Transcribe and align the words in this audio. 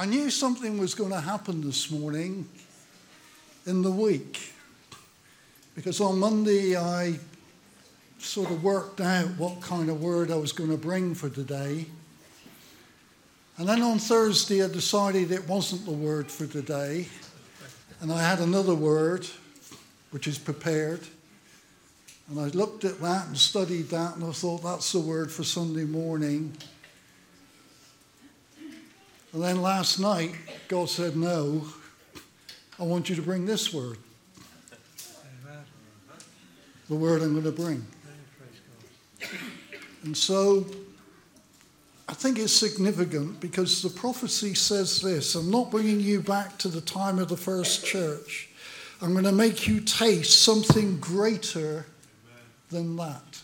I 0.00 0.04
knew 0.04 0.30
something 0.30 0.78
was 0.78 0.94
going 0.94 1.10
to 1.10 1.20
happen 1.20 1.60
this 1.60 1.90
morning 1.90 2.48
in 3.66 3.82
the 3.82 3.90
week 3.90 4.52
because 5.74 6.00
on 6.00 6.20
Monday 6.20 6.76
I 6.76 7.18
sort 8.20 8.48
of 8.52 8.62
worked 8.62 9.00
out 9.00 9.26
what 9.38 9.60
kind 9.60 9.90
of 9.90 10.00
word 10.00 10.30
I 10.30 10.36
was 10.36 10.52
going 10.52 10.70
to 10.70 10.76
bring 10.76 11.16
for 11.16 11.28
today. 11.28 11.86
And 13.56 13.68
then 13.68 13.82
on 13.82 13.98
Thursday 13.98 14.62
I 14.62 14.68
decided 14.68 15.32
it 15.32 15.48
wasn't 15.48 15.84
the 15.84 15.90
word 15.90 16.30
for 16.30 16.46
today. 16.46 17.08
And 18.00 18.12
I 18.12 18.22
had 18.22 18.38
another 18.38 18.76
word, 18.76 19.26
which 20.12 20.28
is 20.28 20.38
prepared. 20.38 21.00
And 22.30 22.38
I 22.38 22.44
looked 22.50 22.84
at 22.84 23.00
that 23.00 23.26
and 23.26 23.36
studied 23.36 23.88
that, 23.88 24.14
and 24.14 24.22
I 24.22 24.30
thought 24.30 24.62
that's 24.62 24.92
the 24.92 25.00
word 25.00 25.32
for 25.32 25.42
Sunday 25.42 25.86
morning. 25.86 26.56
And 29.32 29.42
then 29.42 29.60
last 29.60 29.98
night, 29.98 30.32
God 30.68 30.88
said, 30.88 31.16
No, 31.16 31.66
I 32.78 32.84
want 32.84 33.10
you 33.10 33.16
to 33.16 33.22
bring 33.22 33.44
this 33.44 33.72
word. 33.72 33.98
The 36.88 36.94
word 36.94 37.20
I'm 37.20 37.32
going 37.32 37.44
to 37.44 37.52
bring. 37.52 37.84
And 40.04 40.16
so 40.16 40.64
I 42.08 42.14
think 42.14 42.38
it's 42.38 42.52
significant 42.52 43.40
because 43.40 43.82
the 43.82 43.90
prophecy 43.90 44.54
says 44.54 45.02
this 45.02 45.34
I'm 45.34 45.50
not 45.50 45.70
bringing 45.70 46.00
you 46.00 46.22
back 46.22 46.56
to 46.58 46.68
the 46.68 46.80
time 46.80 47.18
of 47.18 47.28
the 47.28 47.36
first 47.36 47.84
church. 47.84 48.48
I'm 49.02 49.12
going 49.12 49.24
to 49.24 49.32
make 49.32 49.68
you 49.68 49.80
taste 49.80 50.40
something 50.40 50.98
greater 50.98 51.84
than 52.70 52.96
that. 52.96 53.42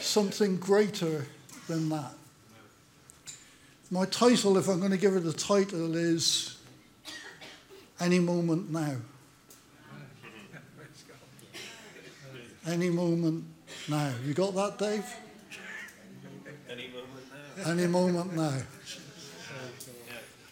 Something 0.00 0.56
greater 0.56 1.26
than 1.68 1.90
that. 1.90 2.14
My 3.92 4.06
title, 4.06 4.56
if 4.56 4.68
I'm 4.68 4.78
going 4.78 4.92
to 4.92 4.96
give 4.96 5.16
it 5.16 5.26
a 5.26 5.34
title, 5.34 5.94
is 5.94 6.56
Any 8.00 8.20
Moment 8.20 8.70
Now. 8.70 8.96
Any 12.66 12.88
moment 12.88 13.44
now. 13.90 14.14
You 14.24 14.32
got 14.32 14.54
that, 14.54 14.78
Dave? 14.78 15.04
Any 16.70 16.88
moment 16.88 17.26
now. 17.66 17.70
Any 17.70 17.86
moment 17.86 18.34
now. 18.34 18.62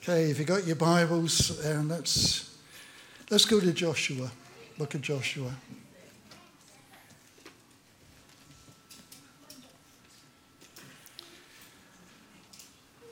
Okay, 0.02 0.30
if 0.30 0.38
you 0.38 0.44
got 0.44 0.66
your 0.66 0.76
Bibles, 0.76 1.64
and 1.64 1.88
let's 1.88 2.58
let's 3.30 3.46
go 3.46 3.58
to 3.58 3.72
Joshua. 3.72 4.30
Look 4.76 4.94
at 4.94 5.00
Joshua. 5.00 5.54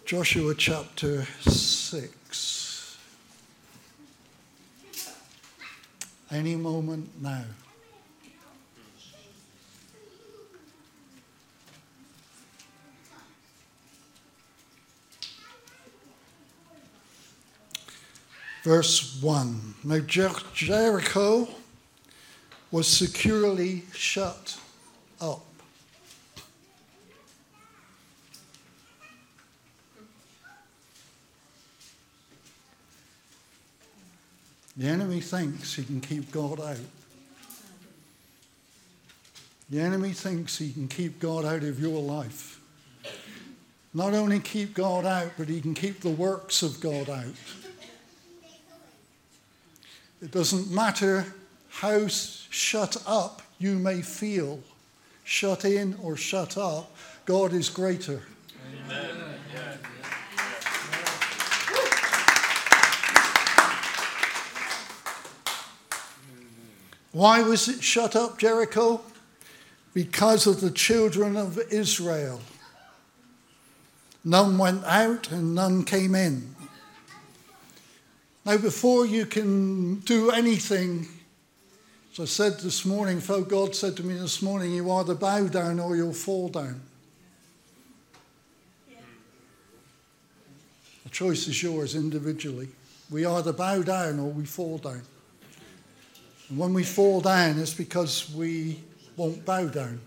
Joshua 0.09 0.55
chapter 0.55 1.27
6. 1.43 2.97
Any 6.31 6.57
moment 6.57 7.11
now. 7.21 7.45
Verse 18.65 19.21
1. 19.21 19.75
Now 19.85 19.99
Jer- 19.99 20.31
Jericho 20.55 21.49
was 22.71 22.89
securely 22.89 23.83
shut 23.93 24.59
up. 25.21 25.48
The 34.79 34.87
enemy 34.87 35.21
thinks 35.21 35.75
he 35.75 35.83
can 35.83 36.01
keep 36.01 36.31
God 36.31 36.61
out. 36.61 36.77
The 39.71 39.81
enemy 39.81 40.13
thinks 40.13 40.57
he 40.57 40.73
can 40.73 40.87
keep 40.87 41.19
God 41.19 41.45
out 41.45 41.65
of 41.65 41.81
your 41.81 42.01
life. 42.01 42.61
Not 43.93 44.15
only 44.15 44.39
keep 44.39 44.75
God 44.75 45.05
out, 45.05 45.33
but 45.37 45.49
he 45.49 45.61
can 45.61 45.75
keep 45.75 46.01
the 46.01 46.11
works 46.11 46.63
of 46.63 46.81
God 46.81 47.11
out. 47.11 47.35
It 50.23 50.31
doesn't 50.31 50.71
matter 50.71 51.27
how 51.69 52.07
shut 52.07 53.03
up 53.05 53.43
you 53.59 53.75
may 53.75 54.03
feel, 54.03 54.61
shut 55.25 55.65
in 55.65 55.97
or 56.03 56.17
shut 56.17 56.57
up, 56.57 56.95
God 57.25 57.53
is 57.53 57.69
greater. 57.69 58.23
Why 67.19 67.43
was 67.43 67.67
it 67.67 67.83
shut 67.83 68.15
up, 68.15 68.39
Jericho? 68.39 69.01
Because 69.93 70.47
of 70.47 70.61
the 70.61 70.71
children 70.71 71.37
of 71.37 71.59
Israel. 71.73 72.41
None 74.25 74.57
went 74.57 74.85
out 74.85 75.33
and 75.33 75.53
none 75.53 75.83
came 75.83 76.15
in. 76.15 76.55
Now, 78.47 78.57
before 78.59 79.05
you 79.05 79.27
can 79.27 79.97
do 79.97 80.31
anything, 80.31 81.09
as 82.13 82.21
I 82.21 82.25
said 82.27 82.61
this 82.61 82.85
morning, 82.85 83.19
so 83.19 83.43
God 83.43 83.75
said 83.75 83.97
to 83.97 84.05
me 84.05 84.17
this 84.17 84.41
morning, 84.41 84.71
you 84.71 84.89
either 84.93 85.17
bow 85.17 85.49
down 85.49 85.81
or 85.81 85.97
you'll 85.97 86.13
fall 86.13 86.49
down. 86.49 86.81
The 91.03 91.11
choice 91.11 91.49
is 91.49 91.61
yours 91.61 91.97
individually. 91.97 92.69
We 93.11 93.27
either 93.27 93.53
bow 93.53 93.83
down 93.83 94.21
or 94.21 94.31
we 94.31 94.45
fall 94.45 94.79
down. 94.79 95.03
And 96.49 96.59
when 96.59 96.73
we 96.73 96.83
fall 96.83 97.21
down, 97.21 97.59
it's 97.59 97.75
because 97.75 98.33
we 98.33 98.81
won't 99.17 99.45
bow 99.45 99.67
down. 99.67 100.01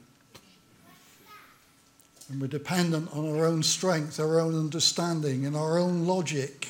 And 2.29 2.41
we're 2.41 2.47
dependent 2.47 3.13
on 3.13 3.29
our 3.29 3.45
own 3.45 3.61
strength, 3.61 4.19
our 4.19 4.39
own 4.39 4.57
understanding, 4.57 5.45
and 5.45 5.55
our 5.55 5.77
own 5.77 6.07
logic. 6.07 6.69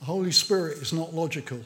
The 0.00 0.04
Holy 0.04 0.30
Spirit 0.30 0.78
is 0.78 0.92
not 0.92 1.14
logical. 1.14 1.60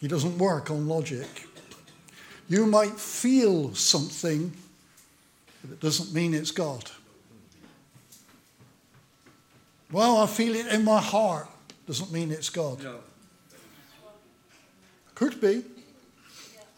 He 0.00 0.06
doesn't 0.06 0.38
work 0.38 0.70
on 0.70 0.86
logic. 0.86 1.26
You 2.48 2.66
might 2.66 2.98
feel 2.98 3.74
something, 3.74 4.52
but 5.62 5.72
it 5.72 5.80
doesn't 5.80 6.12
mean 6.12 6.34
it's 6.34 6.52
God. 6.52 6.90
Well, 9.90 10.18
I 10.18 10.26
feel 10.26 10.54
it 10.54 10.66
in 10.66 10.84
my 10.84 11.00
heart. 11.00 11.48
Doesn't 11.86 12.12
mean 12.12 12.30
it's 12.30 12.50
God. 12.50 12.82
No. 12.82 12.98
Could 15.14 15.40
be. 15.40 15.64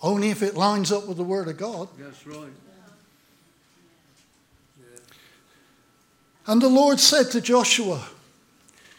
Only 0.02 0.30
if 0.30 0.42
it 0.42 0.56
lines 0.56 0.92
up 0.92 1.06
with 1.06 1.16
the 1.16 1.24
Word 1.24 1.48
of 1.48 1.58
God. 1.58 1.88
That's 1.98 2.26
right. 2.26 2.48
And 6.46 6.62
the 6.62 6.68
Lord 6.68 6.98
said 6.98 7.30
to 7.32 7.40
Joshua, 7.40 8.02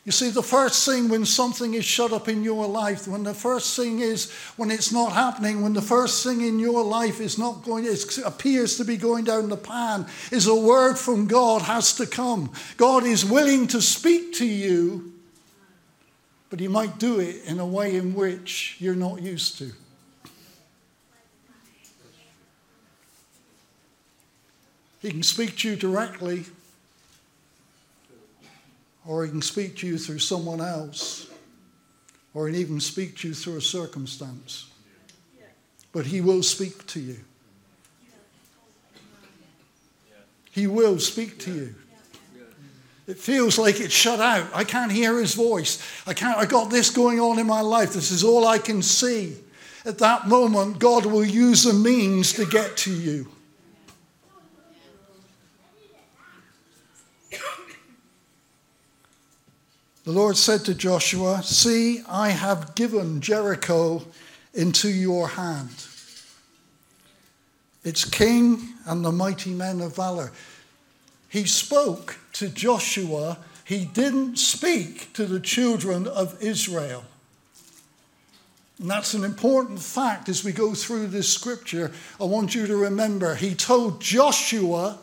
you 0.04 0.12
see, 0.12 0.32
the 0.32 0.42
first 0.42 0.84
thing 0.84 1.10
when 1.10 1.26
something 1.26 1.76
is 1.76 1.86
shut 1.86 2.12
up 2.12 2.28
in 2.28 2.44
your 2.44 2.68
life, 2.68 3.08
when 3.08 3.22
the 3.22 3.36
first 3.36 3.76
thing 3.76 4.00
is 4.00 4.32
when 4.58 4.72
it's 4.72 4.92
not 4.92 5.12
happening, 5.12 5.62
when 5.62 5.74
the 5.74 5.82
first 5.82 6.24
thing 6.24 6.42
in 6.42 6.58
your 6.58 6.84
life 6.84 7.22
is 7.22 7.38
not 7.38 7.64
going, 7.64 7.86
it 7.86 8.18
appears 8.26 8.78
to 8.78 8.84
be 8.84 8.98
going 8.98 9.26
down 9.26 9.50
the 9.50 9.58
pan, 9.58 10.08
is 10.32 10.48
a 10.48 10.56
word 10.56 10.98
from 10.98 11.28
God 11.28 11.62
has 11.62 11.94
to 11.98 12.08
come. 12.08 12.52
God 12.78 13.04
is 13.04 13.24
willing 13.24 13.68
to 13.68 13.82
speak 13.82 14.34
to 14.36 14.46
you, 14.46 15.14
but 16.50 16.60
He 16.60 16.68
might 16.68 16.98
do 16.98 17.20
it 17.20 17.44
in 17.46 17.60
a 17.60 17.66
way 17.66 17.96
in 17.96 18.16
which 18.16 18.78
you're 18.80 18.96
not 18.96 19.22
used 19.22 19.60
to. 19.60 19.72
He 25.04 25.12
can 25.12 25.22
speak 25.22 25.58
to 25.58 25.70
you 25.70 25.76
directly 25.76 26.46
or 29.12 29.26
he 29.26 29.30
can 29.30 29.42
speak 29.42 29.76
to 29.76 29.86
you 29.86 29.98
through 29.98 30.20
someone 30.20 30.62
else, 30.62 31.30
or 32.34 32.48
he 32.48 32.54
can 32.54 32.62
even 32.62 32.80
speak 32.80 33.18
to 33.18 33.28
you 33.28 33.34
through 33.34 33.58
a 33.58 33.62
circumstance. 33.62 34.70
But 35.92 36.06
he 36.06 36.22
will 36.22 36.42
speak 36.42 36.88
to 36.88 37.02
you. 37.02 37.18
He 40.52 40.66
will 40.66 40.98
speak 40.98 41.40
to 41.40 41.54
you. 41.54 41.76
It 43.06 43.18
feels 43.18 43.58
like 43.58 43.82
it's 43.82 43.94
shut 43.94 44.22
out. 44.22 44.48
I 44.54 44.64
can't 44.64 44.94
hear 44.94 45.20
his 45.20 45.34
voice. 45.34 45.86
I 46.08 46.14
can't 46.14 46.38
I 46.38 46.46
got 46.46 46.70
this 46.70 46.90
going 46.90 47.20
on 47.20 47.38
in 47.38 47.46
my 47.46 47.60
life. 47.60 47.92
This 47.92 48.12
is 48.12 48.24
all 48.24 48.48
I 48.48 48.60
can 48.60 48.82
see. 48.82 49.36
At 49.84 49.98
that 49.98 50.30
moment, 50.30 50.80
God 50.80 51.06
will 51.06 51.26
use 51.26 51.66
a 51.66 51.74
means 51.74 52.32
to 52.34 52.46
get 52.46 52.78
to 52.78 52.94
you. 52.94 53.28
The 60.04 60.12
Lord 60.12 60.36
said 60.36 60.66
to 60.66 60.74
Joshua, 60.74 61.44
See, 61.44 62.02
I 62.10 62.30
have 62.30 62.74
given 62.74 63.22
Jericho 63.22 64.04
into 64.54 64.90
your 64.90 65.28
hand. 65.30 65.70
its 67.84 68.06
king 68.06 68.76
and 68.86 69.04
the 69.04 69.12
mighty 69.12 69.52
men 69.52 69.82
of 69.82 69.96
valor. 69.96 70.32
He 71.30 71.46
spoke 71.46 72.20
to 72.34 72.50
Joshua, 72.50 73.40
he 73.64 73.86
didn't 73.86 74.38
speak 74.38 75.14
to 75.14 75.26
the 75.26 75.40
children 75.40 76.08
of 76.08 76.42
Israel. 76.42 77.04
And 78.80 78.90
that's 78.90 79.14
an 79.14 79.24
important 79.24 79.80
fact 79.80 80.30
as 80.30 80.44
we 80.44 80.52
go 80.52 80.74
through 80.74 81.08
this 81.08 81.32
scripture. 81.32 81.92
I 82.20 82.26
want 82.26 82.54
you 82.56 82.68
to 82.68 82.76
remember 82.76 83.36
he 83.36 83.56
told 83.56 84.02
Joshua, 84.02 84.98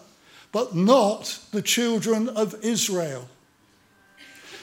but 0.52 0.74
not 0.74 1.38
the 1.52 1.62
children 1.62 2.28
of 2.28 2.56
Israel. 2.64 3.28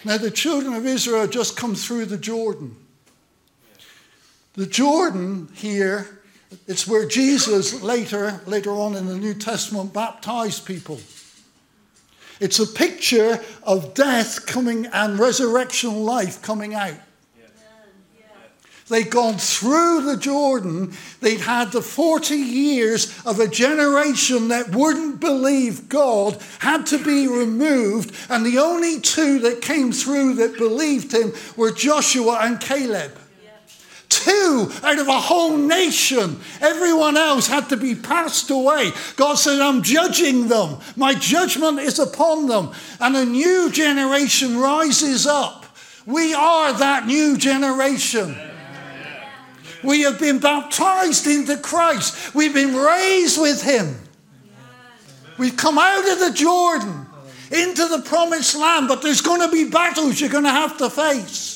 Now, 0.06 0.18
the 0.18 0.30
children 0.30 0.76
of 0.76 0.86
Israel 0.86 1.26
just 1.26 1.58
come 1.58 1.74
through 1.74 2.06
the 2.06 2.18
Jordan. 2.18 2.76
The 4.54 4.68
Jordan 4.68 5.50
here, 5.56 6.22
it's 6.68 6.88
where 6.88 7.08
Jesus 7.08 7.82
later, 7.82 8.40
later 8.46 8.70
on 8.70 8.96
in 8.96 9.08
the 9.08 9.18
New 9.18 9.34
Testament, 9.34 9.94
baptized 9.94 10.66
people. 10.66 11.00
It's 12.40 12.60
a 12.60 12.68
picture 12.68 13.44
of 13.64 13.96
death 13.96 14.46
coming 14.46 14.86
and 14.88 15.18
resurrection 15.18 16.04
life 16.04 16.40
coming 16.42 16.76
out. 16.76 16.94
They'd 18.88 19.10
gone 19.10 19.38
through 19.40 20.02
the 20.02 20.18
Jordan. 20.18 20.94
They'd 21.20 21.40
had 21.40 21.72
the 21.72 21.82
40 21.82 22.36
years 22.36 23.12
of 23.26 23.40
a 23.40 23.48
generation 23.48 24.50
that 24.50 24.76
wouldn't 24.76 25.20
believe 25.20 25.90
God 25.90 26.38
had 26.60 26.86
to 26.88 27.04
be 27.04 27.28
removed. 27.28 28.16
And 28.30 28.46
the 28.46 28.60
only 28.60 29.00
two 29.02 29.40
that 29.40 29.64
came 29.64 29.92
through 29.92 30.36
that 30.36 30.58
believed 30.58 31.14
him 31.14 31.34
were 31.58 31.72
Joshua 31.72 32.40
and 32.42 32.60
Caleb. 32.60 33.18
Two 34.08 34.72
out 34.84 35.00
of 35.00 35.08
a 35.08 35.20
whole 35.20 35.58
nation. 35.58 36.40
Everyone 36.62 37.18
else 37.18 37.48
had 37.48 37.70
to 37.70 37.78
be 37.78 37.96
passed 37.96 38.52
away. 38.52 38.92
God 39.16 39.36
said, 39.36 39.62
I'm 39.62 39.82
judging 39.82 40.48
them. 40.48 40.78
My 40.96 41.16
judgment 41.16 41.80
is 41.80 41.98
upon 41.98 42.48
them. 42.48 42.72
And 43.00 43.16
a 43.16 43.26
new 43.26 43.72
generation 43.72 44.60
rises 44.60 45.26
up. 45.26 45.66
We 46.06 46.36
are 46.36 46.72
that 46.74 47.08
new 47.08 47.36
generation. 47.36 48.38
We 49.86 50.02
have 50.02 50.20
been 50.20 50.40
baptized 50.40 51.28
into 51.28 51.58
Christ. 51.58 52.34
We've 52.34 52.54
been 52.54 52.76
raised 52.76 53.40
with 53.40 53.62
Him. 53.62 53.96
We've 55.38 55.56
come 55.56 55.78
out 55.78 56.10
of 56.12 56.20
the 56.20 56.32
Jordan 56.32 57.06
into 57.52 57.88
the 57.88 58.02
promised 58.04 58.56
land, 58.56 58.88
but 58.88 59.02
there's 59.02 59.22
going 59.22 59.42
to 59.42 59.52
be 59.52 59.70
battles 59.70 60.20
you're 60.20 60.30
going 60.30 60.46
to 60.46 60.50
have 60.50 60.78
to 60.78 60.90
face. 60.90 61.56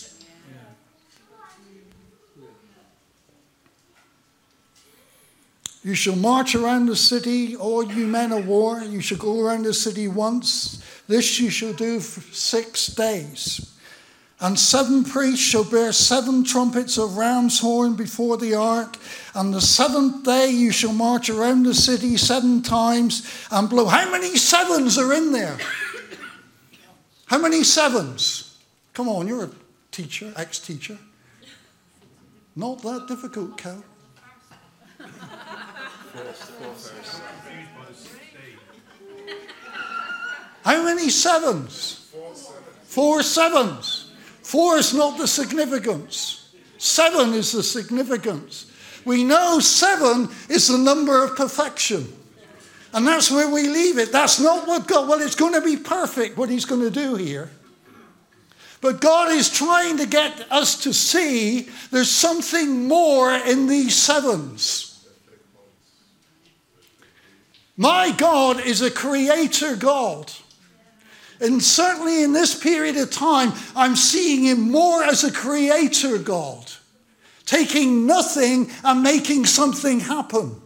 You 5.84 5.96
shall 5.96 6.18
march 6.18 6.56
around 6.56 6.88
the 6.88 6.96
city, 6.96 7.56
all 7.56 7.84
you 7.84 8.06
men 8.06 8.34
of 8.34 8.46
war. 8.48 8.82
You 8.82 9.00
shall 9.00 9.18
go 9.18 9.40
around 9.42 9.64
the 9.64 9.74
city 9.74 10.08
once. 10.08 10.84
This 11.08 11.40
you 11.40 11.50
shall 11.50 11.74
do 11.74 12.02
for 12.02 12.22
six 12.34 12.88
days. 12.88 13.79
And 14.42 14.58
seven 14.58 15.04
priests 15.04 15.46
shall 15.46 15.66
bear 15.66 15.92
seven 15.92 16.46
trumpets 16.46 16.98
of 16.98 17.18
ram's 17.18 17.60
horn 17.60 17.96
before 17.96 18.38
the 18.38 18.56
ark. 18.56 18.96
And 19.36 19.54
the 19.54 19.60
seventh 19.60 20.24
day 20.24 20.50
you 20.50 20.72
shall 20.72 20.94
march 20.94 21.30
around 21.30 21.64
the 21.64 21.74
city 21.74 22.16
seven 22.16 22.62
times 22.62 23.30
and 23.52 23.70
blow. 23.70 23.86
How 23.86 24.10
many 24.10 24.38
sevens 24.38 24.98
are 24.98 25.14
in 25.14 25.34
there? 25.34 25.58
How 27.26 27.38
many 27.38 27.64
sevens? 27.64 28.58
Come 28.94 29.10
on, 29.10 29.28
you're 29.28 29.44
a 29.44 29.50
teacher, 29.92 30.34
ex 30.38 30.58
teacher. 30.60 30.98
Not 32.56 32.82
that 32.82 33.08
difficult, 33.08 33.58
Cal. 33.58 33.84
How 40.64 40.84
many 40.84 41.10
sevens? 41.10 42.10
Four 42.12 42.36
sevens. 42.36 42.66
Four 42.84 43.24
is 44.54 44.94
not 44.94 45.18
the 45.18 45.28
significance, 45.28 46.54
seven 46.78 47.34
is 47.34 47.52
the 47.52 47.64
significance. 47.64 48.66
We 49.06 49.24
know 49.24 49.60
seven 49.60 50.30
is 50.50 50.68
the 50.68 50.78
number 50.78 51.24
of 51.24 51.36
perfection. 51.36 52.08
And 52.94 53.08
that's 53.08 53.30
where 53.30 53.50
we 53.50 53.68
leave 53.68 53.98
it. 53.98 54.12
That's 54.12 54.40
not 54.40 54.68
what 54.68 54.88
God, 54.88 55.08
well, 55.08 55.22
it's 55.22 55.36
going 55.36 55.54
to 55.54 55.62
be 55.62 55.78
perfect 55.78 56.38
what 56.38 56.50
He's 56.50 56.66
going 56.66 56.82
to 56.82 56.90
do 56.90 57.16
here. 57.16 57.52
But 58.82 59.02
God 59.02 59.32
is 59.32 59.50
trying 59.50 59.98
to 59.98 60.08
get 60.08 60.52
us 60.52 60.84
to 60.84 60.94
see 60.94 61.70
there's 61.92 62.10
something 62.10 62.88
more 62.88 63.34
in 63.34 63.68
these 63.68 63.96
sevens. 63.96 65.08
My 67.76 68.12
God 68.12 68.60
is 68.60 68.82
a 68.82 68.92
creator 68.92 69.76
God. 69.76 70.32
And 71.42 71.64
certainly 71.64 72.24
in 72.24 72.34
this 72.34 72.54
period 72.58 72.98
of 72.98 73.12
time, 73.12 73.54
I'm 73.76 73.96
seeing 73.96 74.44
him 74.44 74.72
more 74.72 75.04
as 75.04 75.24
a 75.24 75.32
creator 75.32 76.18
God, 76.18 76.70
taking 77.46 78.06
nothing 78.06 78.70
and 78.84 79.02
making 79.02 79.46
something 79.46 80.02
happen. 80.02 80.62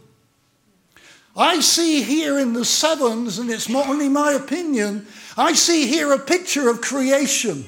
I 1.36 1.60
see 1.60 2.02
here 2.02 2.38
in 2.38 2.52
the 2.52 2.64
sevens, 2.64 3.38
and 3.38 3.50
it's 3.50 3.68
not 3.68 3.88
only 3.88 4.08
my 4.08 4.32
opinion, 4.32 5.06
I 5.36 5.52
see 5.52 5.86
here 5.86 6.12
a 6.12 6.18
picture 6.18 6.68
of 6.68 6.80
creation. 6.80 7.64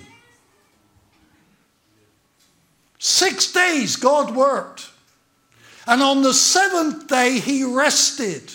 Six 2.98 3.52
days 3.52 3.96
God 3.96 4.34
worked, 4.34 4.90
and 5.86 6.02
on 6.02 6.22
the 6.22 6.34
seventh 6.34 7.06
day 7.06 7.38
he 7.38 7.62
rested. 7.62 8.52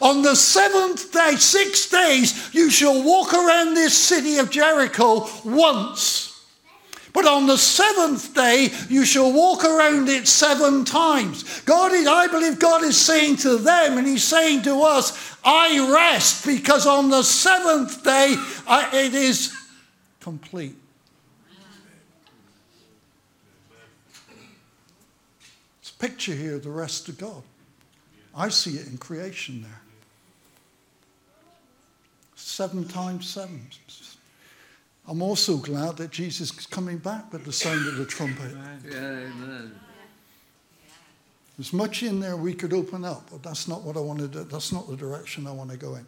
On 0.00 0.22
the 0.22 0.36
seventh 0.36 1.12
day, 1.12 1.34
six 1.36 1.88
days, 1.88 2.54
you 2.54 2.70
shall 2.70 3.02
walk 3.02 3.34
around 3.34 3.74
this 3.74 3.96
city 3.96 4.38
of 4.38 4.50
Jericho 4.50 5.28
once. 5.44 6.28
But 7.12 7.26
on 7.26 7.46
the 7.46 7.58
seventh 7.58 8.32
day, 8.34 8.70
you 8.88 9.04
shall 9.04 9.32
walk 9.32 9.64
around 9.64 10.08
it 10.08 10.28
seven 10.28 10.84
times. 10.84 11.62
God 11.62 11.92
is, 11.92 12.06
I 12.06 12.28
believe 12.28 12.60
God 12.60 12.84
is 12.84 12.96
saying 12.96 13.38
to 13.38 13.56
them, 13.56 13.98
and 13.98 14.06
He's 14.06 14.22
saying 14.22 14.62
to 14.62 14.82
us, 14.82 15.36
I 15.44 15.92
rest 15.92 16.46
because 16.46 16.86
on 16.86 17.10
the 17.10 17.24
seventh 17.24 18.04
day, 18.04 18.36
I, 18.68 18.90
it 18.92 19.14
is 19.14 19.56
complete. 20.20 20.76
It's 25.80 25.90
a 25.90 25.94
picture 25.94 26.34
here 26.34 26.56
of 26.56 26.62
the 26.62 26.70
rest 26.70 27.08
of 27.08 27.18
God. 27.18 27.42
I 28.32 28.48
see 28.50 28.76
it 28.76 28.86
in 28.86 28.98
creation 28.98 29.62
there 29.62 29.80
seven 32.58 32.84
times 32.84 33.28
seven. 33.28 33.64
I'm 35.06 35.22
also 35.22 35.58
glad 35.58 35.96
that 35.98 36.10
Jesus 36.10 36.50
is 36.58 36.66
coming 36.66 36.98
back 36.98 37.32
with 37.32 37.44
the 37.44 37.52
sound 37.52 37.86
of 37.86 37.98
the 37.98 38.04
trumpet. 38.04 38.52
Amen. 38.92 39.78
There's 41.56 41.72
much 41.72 42.02
in 42.02 42.18
there 42.18 42.36
we 42.36 42.54
could 42.54 42.72
open 42.72 43.04
up, 43.04 43.30
but 43.30 43.44
that's 43.44 43.68
not 43.68 43.82
what 43.82 43.96
I 43.96 44.00
want 44.00 44.18
to 44.18 44.26
do. 44.26 44.42
That's 44.42 44.72
not 44.72 44.90
the 44.90 44.96
direction 44.96 45.46
I 45.46 45.52
want 45.52 45.70
to 45.70 45.76
go 45.76 45.94
in. 45.94 46.04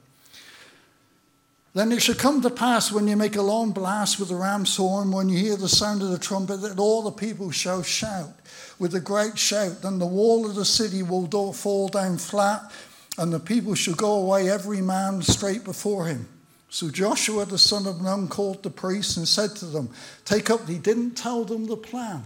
Then 1.72 1.92
it 1.92 2.02
shall 2.02 2.16
come 2.16 2.42
to 2.42 2.50
pass 2.50 2.90
when 2.90 3.06
you 3.06 3.16
make 3.16 3.36
a 3.36 3.42
long 3.42 3.70
blast 3.70 4.18
with 4.18 4.30
the 4.30 4.34
ram's 4.34 4.76
horn, 4.76 5.12
when 5.12 5.28
you 5.28 5.38
hear 5.38 5.56
the 5.56 5.68
sound 5.68 6.02
of 6.02 6.08
the 6.08 6.18
trumpet, 6.18 6.62
that 6.62 6.80
all 6.80 7.02
the 7.02 7.12
people 7.12 7.52
shall 7.52 7.84
shout 7.84 8.34
with 8.80 8.92
a 8.96 9.00
great 9.00 9.38
shout. 9.38 9.82
Then 9.82 10.00
the 10.00 10.04
wall 10.04 10.46
of 10.46 10.56
the 10.56 10.64
city 10.64 11.04
will 11.04 11.52
fall 11.52 11.86
down 11.86 12.18
flat, 12.18 12.72
and 13.18 13.32
the 13.32 13.38
people 13.38 13.76
shall 13.76 13.94
go 13.94 14.14
away, 14.14 14.50
every 14.50 14.80
man 14.80 15.22
straight 15.22 15.62
before 15.62 16.06
him. 16.06 16.26
So 16.70 16.88
Joshua 16.88 17.44
the 17.44 17.58
son 17.58 17.88
of 17.88 18.00
Nun 18.00 18.28
called 18.28 18.62
the 18.62 18.70
priests 18.70 19.16
and 19.16 19.26
said 19.26 19.56
to 19.56 19.66
them, 19.66 19.90
Take 20.24 20.50
up, 20.50 20.68
he 20.68 20.78
didn't 20.78 21.16
tell 21.16 21.44
them 21.44 21.66
the 21.66 21.76
plan, 21.76 22.24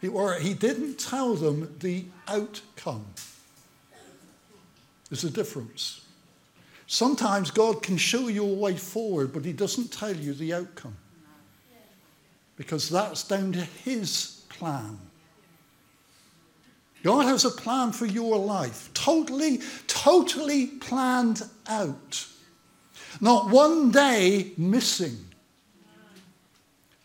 he, 0.00 0.08
or 0.08 0.34
he 0.34 0.54
didn't 0.54 0.98
tell 0.98 1.34
them 1.34 1.76
the 1.80 2.06
outcome. 2.26 3.04
There's 5.10 5.24
a 5.24 5.30
difference. 5.30 6.04
Sometimes 6.86 7.50
God 7.50 7.82
can 7.82 7.98
show 7.98 8.28
you 8.28 8.42
a 8.42 8.54
way 8.54 8.74
forward, 8.74 9.34
but 9.34 9.44
he 9.44 9.52
doesn't 9.52 9.92
tell 9.92 10.16
you 10.16 10.32
the 10.32 10.54
outcome. 10.54 10.96
Because 12.56 12.88
that's 12.88 13.22
down 13.24 13.52
to 13.52 13.60
his 13.60 14.42
plan. 14.48 14.98
God 17.02 17.26
has 17.26 17.44
a 17.44 17.50
plan 17.50 17.92
for 17.92 18.06
your 18.06 18.38
life, 18.38 18.90
totally, 18.94 19.60
totally 19.86 20.66
planned 20.66 21.42
out. 21.68 22.26
Not 23.20 23.50
one 23.50 23.90
day 23.90 24.52
missing. 24.56 25.16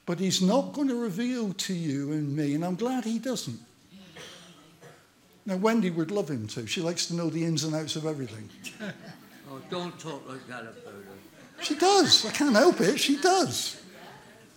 But 0.06 0.20
he's 0.20 0.42
not 0.42 0.74
going 0.74 0.90
to 0.90 0.96
reveal 0.96 1.54
to 1.54 1.74
you 1.74 2.12
and 2.12 2.36
me, 2.36 2.56
and 2.56 2.66
I'm 2.66 2.76
glad 2.76 3.06
he 3.06 3.20
doesn't. 3.20 3.60
Now, 5.46 5.58
Wendy 5.58 5.90
would 5.90 6.12
love 6.12 6.30
him 6.30 6.48
to. 6.50 6.68
She 6.68 6.82
likes 6.82 7.06
to 7.08 7.16
know 7.16 7.30
the 7.30 7.44
ins 7.44 7.64
and 7.64 7.76
outs 7.76 7.96
of 7.96 8.06
everything. 8.06 8.50
Oh, 9.52 9.62
don't 9.70 10.00
talk 10.00 10.28
like 10.28 10.48
that 10.48 10.62
about 10.62 10.94
her. 10.94 11.62
She 11.62 11.76
does. 11.76 12.26
I 12.26 12.32
can't 12.32 12.56
help 12.56 12.82
it. 12.82 13.00
She 13.00 13.18
does. 13.18 13.80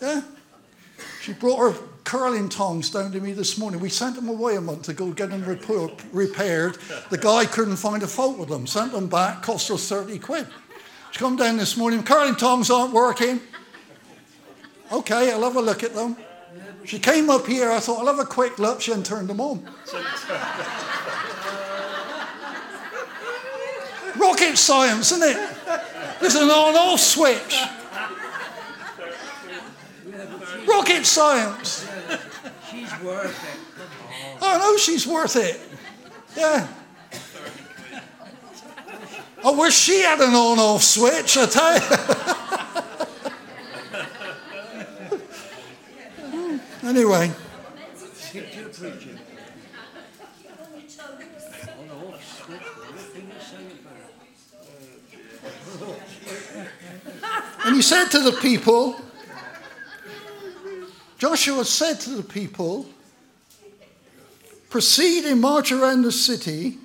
Yeah. 0.01 0.23
She 1.21 1.35
brought 1.35 1.59
her 1.59 1.79
curling 2.05 2.49
tongs 2.49 2.89
down 2.89 3.13
to 3.13 3.21
me 3.21 3.33
this 3.33 3.59
morning. 3.59 3.81
We 3.81 3.91
sent 3.91 4.15
them 4.15 4.29
away 4.29 4.57
a 4.57 4.61
month 4.61 4.85
to 4.85 4.95
go 4.95 5.11
get 5.11 5.31
them 5.31 5.45
repaired. 5.45 6.79
The 7.11 7.19
guy 7.19 7.45
couldn't 7.45 7.77
find 7.77 8.03
a 8.03 8.07
fault 8.07 8.39
with 8.39 8.49
them. 8.49 8.67
Sent 8.67 8.93
them 8.93 9.09
back, 9.09 9.43
cost 9.43 9.71
us 9.71 9.89
30 9.89 10.19
quid. 10.19 10.47
She 11.17 11.21
come 11.21 11.37
down 11.37 11.57
this 11.57 11.79
morning, 11.79 12.03
curling 12.03 12.37
tongs 12.37 12.71
aren't 12.71 12.93
working. 12.93 13.41
Okay, 14.93 15.33
I'll 15.33 15.45
have 15.45 15.57
a 15.57 15.63
look 15.63 15.83
at 15.83 15.95
them. 15.95 16.15
She 16.85 16.99
came 16.99 17.31
up 17.31 17.47
here, 17.47 17.71
I 17.71 17.81
thought, 17.81 18.01
I'll 18.01 18.15
have 18.15 18.19
a 18.19 18.29
quick 18.29 18.59
look. 18.59 18.83
She 18.83 18.91
hadn't 18.91 19.07
turned 19.07 19.31
them 19.31 19.41
on. 19.41 19.67
Rocket 24.19 24.59
science, 24.59 25.11
isn't 25.13 25.27
it? 25.27 25.57
There's 26.21 26.35
an 26.35 26.51
on 26.51 26.75
off 26.75 27.01
switch. 27.01 27.63
Rocket 30.69 31.07
science. 31.07 31.89
She's 32.71 32.93
worth 33.01 33.55
it. 33.55 34.43
I 34.43 34.59
know 34.59 34.77
she's 34.77 35.07
worth 35.07 35.37
it. 35.37 35.59
Yeah. 36.37 36.69
Oh, 39.49 39.55
I 39.55 39.59
wish 39.61 39.75
she 39.75 40.03
had 40.03 40.21
an 40.21 40.35
on 40.35 40.59
off 40.59 40.83
switch, 40.83 41.37
I 41.37 41.47
tell 41.47 41.75
you. 41.75 41.81
anyway. 46.89 47.31
And 57.65 57.77
he 57.77 57.83
said 57.83 58.07
to 58.07 58.19
the 58.19 58.37
people, 58.43 59.01
Joshua 61.19 61.65
said 61.65 62.01
to 62.01 62.11
the 62.11 62.25
people, 62.25 62.87
Proceed 64.71 65.25
and 65.25 65.41
march 65.41 65.71
around 65.71 66.03
the 66.03 66.11
city, 66.11 66.79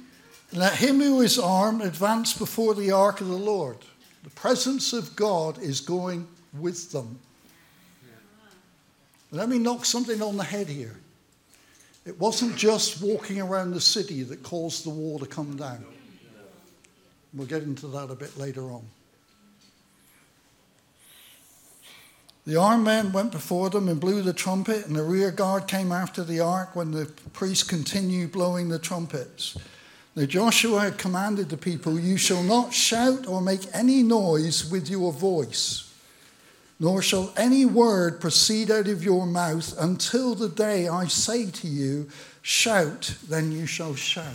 let 0.54 0.76
him 0.76 1.00
who 1.00 1.22
is 1.22 1.40
armed 1.40 1.82
advance 1.82 2.34
before 2.34 2.76
the 2.76 2.92
ark 2.92 3.22
of 3.22 3.28
the 3.28 3.34
Lord. 3.34 3.78
The 4.24 4.30
presence 4.32 4.94
of 4.94 5.16
God 5.16 5.60
is 5.62 5.80
going 5.80 6.28
with 6.58 6.92
them. 6.92 7.20
Let 9.32 9.48
me 9.48 9.58
knock 9.58 9.86
something 9.86 10.22
on 10.22 10.36
the 10.36 10.44
head 10.44 10.68
here. 10.68 10.98
It 12.06 12.20
wasn't 12.20 12.58
just 12.58 13.02
walking 13.02 13.40
around 13.40 13.72
the 13.72 13.82
city 13.82 14.24
that 14.24 14.44
caused 14.44 14.86
the 14.86 14.90
wall 14.90 15.20
to 15.20 15.26
come 15.26 15.56
down. 15.56 15.86
We'll 17.34 17.48
get 17.48 17.64
into 17.64 17.88
that 17.88 18.12
a 18.12 18.16
bit 18.16 18.38
later 18.38 18.64
on. 18.64 18.84
The 22.46 22.56
armed 22.56 22.84
men 22.84 23.12
went 23.14 23.32
before 23.32 23.70
them 23.70 23.88
and 23.88 24.00
blew 24.00 24.24
the 24.24 24.34
trumpet, 24.34 24.88
and 24.88 24.96
the 24.96 25.04
rear 25.04 25.32
guard 25.32 25.68
came 25.68 25.92
after 25.92 26.24
the 26.24 26.40
ark 26.40 26.76
when 26.76 26.92
the 26.92 27.06
priests 27.34 27.64
continued 27.64 28.32
blowing 28.32 28.68
the 28.70 28.80
trumpets. 28.80 29.56
Now 30.16 30.26
Joshua 30.26 30.82
had 30.82 30.98
commanded 30.98 31.50
the 31.50 31.58
people, 31.58 32.00
You 32.00 32.18
shall 32.18 32.44
not 32.44 32.74
shout 32.74 33.28
or 33.28 33.42
make 33.42 33.62
any 33.74 34.04
noise 34.04 34.70
with 34.70 34.90
your 34.90 35.14
voice, 35.14 35.94
nor 36.80 37.02
shall 37.02 37.34
any 37.38 37.66
word 37.66 38.20
proceed 38.20 38.70
out 38.70 38.88
of 38.88 39.04
your 39.04 39.26
mouth 39.26 39.74
until 39.80 40.36
the 40.36 40.50
day 40.50 40.88
I 40.90 41.06
say 41.06 41.50
to 41.50 41.68
you, 41.68 42.10
Shout, 42.42 43.16
then 43.30 43.52
you 43.52 43.66
shall 43.66 43.96
shout. 43.96 44.34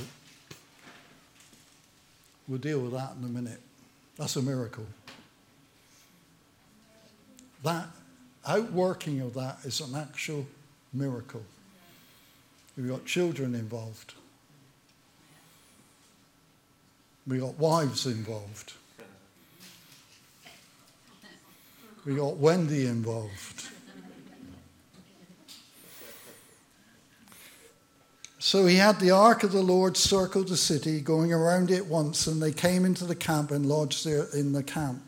We'll 2.48 2.58
deal 2.58 2.80
with 2.80 2.92
that 2.92 3.12
in 3.18 3.24
a 3.24 3.28
minute. 3.28 3.60
That's 4.16 4.36
a 4.36 4.42
miracle. 4.42 4.86
That 7.64 7.88
outworking 8.46 9.20
of 9.20 9.34
that 9.34 9.58
is 9.64 9.80
an 9.80 9.94
actual 9.96 10.46
miracle. 10.92 11.42
We've 12.76 12.88
got 12.88 13.04
children 13.04 13.54
involved. 13.54 14.14
We 17.26 17.38
got 17.38 17.58
wives 17.58 18.06
involved. 18.06 18.72
We 22.04 22.14
got 22.14 22.36
Wendy 22.36 22.86
involved. 22.86 23.68
So 28.38 28.64
he 28.66 28.76
had 28.76 29.00
the 29.00 29.10
ark 29.10 29.42
of 29.42 29.50
the 29.50 29.60
Lord 29.60 29.96
circle 29.96 30.44
the 30.44 30.56
city, 30.56 31.00
going 31.00 31.32
around 31.32 31.72
it 31.72 31.86
once, 31.86 32.28
and 32.28 32.40
they 32.40 32.52
came 32.52 32.84
into 32.84 33.04
the 33.04 33.16
camp 33.16 33.50
and 33.50 33.66
lodged 33.66 34.06
there 34.06 34.28
in 34.32 34.52
the 34.52 34.62
camp. 34.62 35.02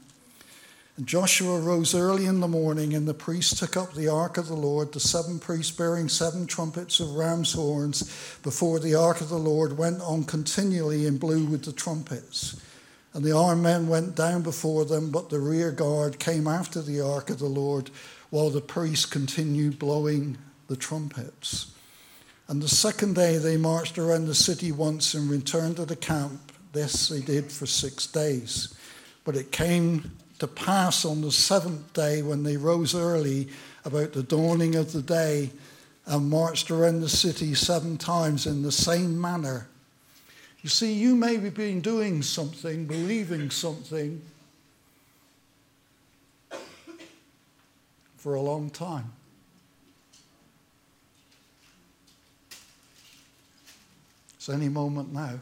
And 0.98 1.06
Joshua 1.06 1.60
rose 1.60 1.94
early 1.94 2.26
in 2.26 2.40
the 2.40 2.48
morning, 2.48 2.92
and 2.92 3.06
the 3.06 3.14
priests 3.14 3.60
took 3.60 3.76
up 3.76 3.94
the 3.94 4.08
ark 4.08 4.36
of 4.36 4.48
the 4.48 4.56
Lord. 4.56 4.92
The 4.92 4.98
seven 4.98 5.38
priests 5.38 5.70
bearing 5.70 6.08
seven 6.08 6.44
trumpets 6.44 6.98
of 6.98 7.14
ram's 7.14 7.52
horns 7.52 8.02
before 8.42 8.80
the 8.80 8.96
ark 8.96 9.20
of 9.20 9.28
the 9.28 9.38
Lord 9.38 9.78
went 9.78 10.00
on 10.00 10.24
continually 10.24 11.06
and 11.06 11.20
blew 11.20 11.44
with 11.44 11.64
the 11.64 11.72
trumpets. 11.72 12.60
And 13.14 13.24
the 13.24 13.30
armed 13.30 13.62
men 13.62 13.86
went 13.86 14.16
down 14.16 14.42
before 14.42 14.84
them, 14.84 15.12
but 15.12 15.30
the 15.30 15.38
rear 15.38 15.70
guard 15.70 16.18
came 16.18 16.48
after 16.48 16.82
the 16.82 17.00
ark 17.00 17.30
of 17.30 17.38
the 17.38 17.46
Lord 17.46 17.90
while 18.30 18.50
the 18.50 18.60
priests 18.60 19.06
continued 19.06 19.78
blowing 19.78 20.36
the 20.66 20.76
trumpets. 20.76 21.76
And 22.48 22.60
the 22.60 22.66
second 22.66 23.14
day 23.14 23.36
they 23.38 23.56
marched 23.56 23.98
around 23.98 24.26
the 24.26 24.34
city 24.34 24.72
once 24.72 25.14
and 25.14 25.30
returned 25.30 25.76
to 25.76 25.84
the 25.84 25.94
camp. 25.94 26.50
This 26.72 27.08
they 27.08 27.20
did 27.20 27.52
for 27.52 27.66
six 27.66 28.04
days. 28.04 28.74
But 29.24 29.36
it 29.36 29.52
came 29.52 30.10
to 30.38 30.46
pass 30.46 31.04
on 31.04 31.20
the 31.20 31.32
seventh 31.32 31.92
day 31.92 32.22
when 32.22 32.42
they 32.42 32.56
rose 32.56 32.94
early 32.94 33.48
about 33.84 34.12
the 34.12 34.22
dawning 34.22 34.76
of 34.76 34.92
the 34.92 35.02
day 35.02 35.50
and 36.06 36.30
marched 36.30 36.70
around 36.70 37.00
the 37.00 37.08
city 37.08 37.54
seven 37.54 37.98
times 37.98 38.46
in 38.46 38.62
the 38.62 38.72
same 38.72 39.20
manner. 39.20 39.68
You 40.62 40.70
see, 40.70 40.92
you 40.92 41.14
may 41.14 41.36
be 41.36 41.50
been 41.50 41.80
doing 41.80 42.22
something, 42.22 42.86
believing 42.86 43.50
something 43.50 44.20
for 48.16 48.34
a 48.34 48.40
long 48.40 48.70
time. 48.70 49.12
It's 54.36 54.48
any 54.48 54.68
moment 54.68 55.12
now. 55.12 55.38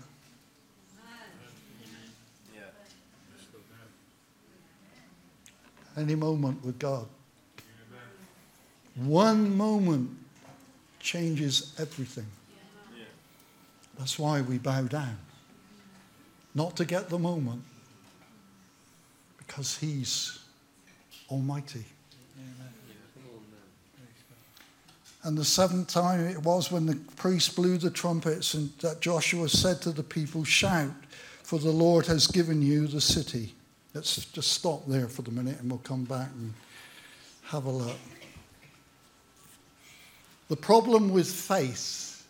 Any 5.97 6.15
moment 6.15 6.65
with 6.65 6.79
God. 6.79 7.07
One 8.97 9.57
moment 9.57 10.11
changes 11.01 11.75
everything. 11.79 12.27
That's 13.99 14.19
why 14.19 14.41
we 14.41 14.59
bow 14.59 14.83
down. 14.83 15.17
Not 16.55 16.77
to 16.77 16.85
get 16.85 17.09
the 17.09 17.19
moment, 17.19 17.63
because 19.39 19.77
He's 19.79 20.39
Almighty. 21.31 21.85
And 25.23 25.37
the 25.37 25.45
seventh 25.45 25.89
time 25.89 26.21
it 26.21 26.41
was 26.43 26.71
when 26.71 26.87
the 26.87 26.95
priest 27.17 27.57
blew 27.57 27.79
the 27.79 27.91
trumpets 27.91 28.55
and 28.55 28.71
that 28.79 29.01
Joshua 29.01 29.49
said 29.49 29.83
to 29.83 29.91
the 29.91 30.05
people, 30.05 30.45
Shout, 30.45 30.93
for 31.43 31.59
the 31.59 31.71
Lord 31.71 32.07
has 32.07 32.29
given 32.29 32.63
you 32.63 32.87
the 32.87 33.01
city. 33.01 33.53
Let's 33.97 34.27
just 34.27 34.53
stop 34.53 34.87
there 34.87 35.09
for 35.09 35.23
the 35.23 35.31
minute 35.31 35.59
and 35.59 35.71
we'll 35.71 35.79
come 35.79 36.05
back 36.05 36.29
and 36.39 36.53
have 37.45 37.65
a 37.65 37.71
look. 37.71 37.97
The 40.51 40.57
problem 40.57 41.09
with 41.09 41.27
faith 41.27 42.23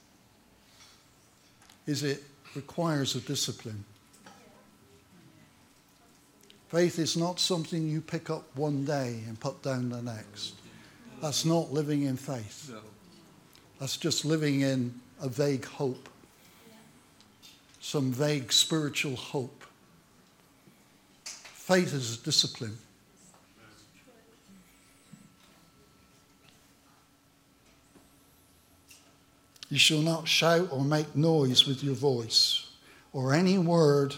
is 1.89 2.05
it 2.05 2.23
requires 2.55 3.17
a 3.17 3.21
discipline. 3.21 3.85
Faith 6.69 7.01
is 7.01 7.17
not 7.17 7.41
something 7.41 7.89
you 7.89 8.01
pick 8.01 8.31
up 8.31 8.45
one 8.55 8.85
day 8.85 9.23
and 9.27 9.41
put 9.41 9.61
down 9.65 9.89
the 9.89 10.01
next. 10.01 10.55
That's 11.21 11.45
not 11.45 11.73
living 11.73 12.03
in 12.03 12.17
faith. 12.17 12.73
That's 13.81 13.97
just 13.97 14.25
living 14.25 14.61
in 14.61 15.01
a 15.21 15.29
vague 15.29 15.65
hope, 15.65 16.09
some 17.81 18.13
vague 18.13 18.53
spiritual 18.53 19.17
hope. 19.17 19.56
Faith 21.67 21.95
is 21.95 22.15
a 22.15 22.23
discipline. 22.23 22.79
You 29.69 29.77
shall 29.77 29.99
not 29.99 30.29
shout 30.29 30.69
or 30.71 30.85
make 30.85 31.17
noise 31.17 31.67
with 31.67 31.83
your 31.83 31.97
voice, 31.97 32.71
or 33.13 33.35
any 33.35 33.59
word 33.59 34.15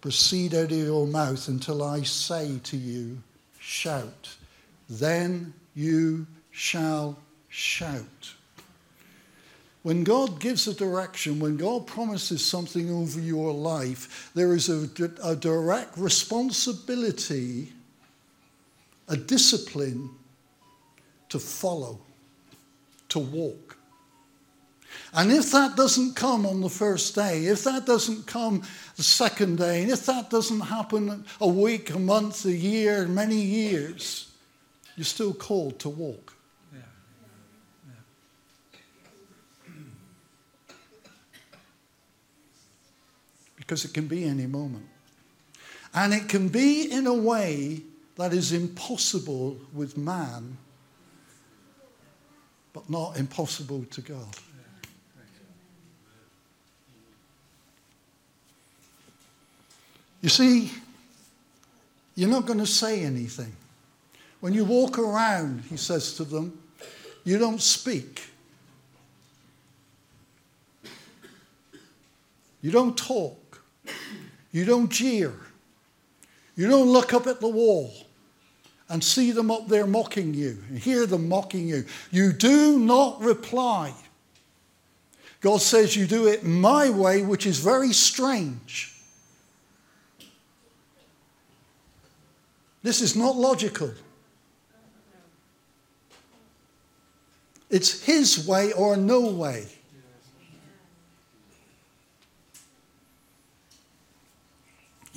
proceed 0.00 0.56
out 0.56 0.72
of 0.72 0.76
your 0.76 1.06
mouth 1.06 1.46
until 1.46 1.84
I 1.84 2.02
say 2.02 2.58
to 2.64 2.76
you, 2.76 3.18
Shout. 3.60 4.36
Then 4.90 5.54
you 5.76 6.26
shall 6.50 7.16
shout. 7.48 8.34
When 9.82 10.04
God 10.04 10.40
gives 10.40 10.66
a 10.66 10.74
direction, 10.74 11.40
when 11.40 11.56
God 11.56 11.86
promises 11.86 12.44
something 12.44 12.90
over 12.90 13.20
your 13.20 13.52
life, 13.52 14.30
there 14.34 14.54
is 14.54 14.68
a, 14.68 14.88
a 15.22 15.36
direct 15.36 15.96
responsibility, 15.96 17.72
a 19.08 19.16
discipline 19.16 20.10
to 21.28 21.38
follow. 21.38 22.00
to 23.08 23.18
walk. 23.18 23.76
And 25.14 25.32
if 25.32 25.50
that 25.52 25.76
doesn't 25.76 26.14
come 26.14 26.44
on 26.44 26.60
the 26.60 26.68
first 26.68 27.14
day, 27.14 27.46
if 27.46 27.64
that 27.64 27.86
doesn't 27.86 28.26
come 28.26 28.62
the 28.96 29.02
second 29.02 29.56
day, 29.58 29.82
and 29.82 29.90
if 29.90 30.04
that 30.06 30.28
doesn't 30.28 30.60
happen 30.60 31.24
a 31.40 31.48
week, 31.48 31.90
a 31.94 31.98
month, 31.98 32.44
a 32.44 32.52
year, 32.52 33.06
many 33.08 33.40
years, 33.40 34.28
you're 34.96 35.04
still 35.04 35.32
called 35.32 35.78
to 35.78 35.88
walk. 35.88 36.34
Because 43.68 43.84
it 43.84 43.92
can 43.92 44.06
be 44.06 44.24
any 44.24 44.46
moment. 44.46 44.86
And 45.92 46.14
it 46.14 46.26
can 46.26 46.48
be 46.48 46.90
in 46.90 47.06
a 47.06 47.12
way 47.12 47.82
that 48.16 48.32
is 48.32 48.50
impossible 48.50 49.58
with 49.74 49.98
man, 49.98 50.56
but 52.72 52.88
not 52.88 53.18
impossible 53.18 53.84
to 53.90 54.00
God. 54.00 54.36
You 60.22 60.30
see, 60.30 60.72
you're 62.14 62.30
not 62.30 62.46
going 62.46 62.60
to 62.60 62.66
say 62.66 63.04
anything. 63.04 63.54
When 64.40 64.54
you 64.54 64.64
walk 64.64 64.98
around, 64.98 65.64
he 65.68 65.76
says 65.76 66.14
to 66.16 66.24
them, 66.24 66.58
you 67.22 67.36
don't 67.36 67.60
speak. 67.60 68.22
You 72.62 72.70
don't 72.70 72.96
talk. 72.96 73.47
You 74.58 74.64
don't 74.64 74.90
jeer. 74.90 75.32
You 76.56 76.68
don't 76.68 76.88
look 76.88 77.14
up 77.14 77.28
at 77.28 77.40
the 77.40 77.46
wall 77.46 77.94
and 78.88 79.04
see 79.04 79.30
them 79.30 79.52
up 79.52 79.68
there 79.68 79.86
mocking 79.86 80.34
you 80.34 80.58
and 80.68 80.76
hear 80.76 81.06
them 81.06 81.28
mocking 81.28 81.68
you. 81.68 81.84
You 82.10 82.32
do 82.32 82.76
not 82.76 83.20
reply. 83.20 83.94
God 85.40 85.60
says 85.60 85.94
you 85.94 86.08
do 86.08 86.26
it 86.26 86.42
my 86.42 86.90
way, 86.90 87.22
which 87.22 87.46
is 87.46 87.60
very 87.60 87.92
strange. 87.92 89.00
This 92.82 93.00
is 93.00 93.14
not 93.14 93.36
logical. 93.36 93.94
It's 97.70 98.02
his 98.02 98.44
way 98.44 98.72
or 98.72 98.96
no 98.96 99.20
way. 99.30 99.68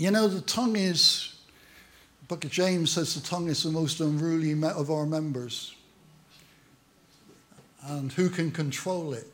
You 0.02 0.10
know, 0.10 0.28
the 0.28 0.42
tongue 0.42 0.78
is, 0.78 1.36
book 2.28 2.44
of 2.44 2.50
James 2.50 2.92
says 2.92 3.14
the 3.14 3.22
tongue 3.22 3.50
is 3.50 3.62
the 3.62 3.70
most 3.70 4.00
unruly 4.00 4.52
of 4.64 4.90
our 4.90 5.06
members. 5.06 5.76
And 7.84 8.12
who 8.12 8.28
can 8.32 8.50
control 8.50 9.14
it? 9.14 9.28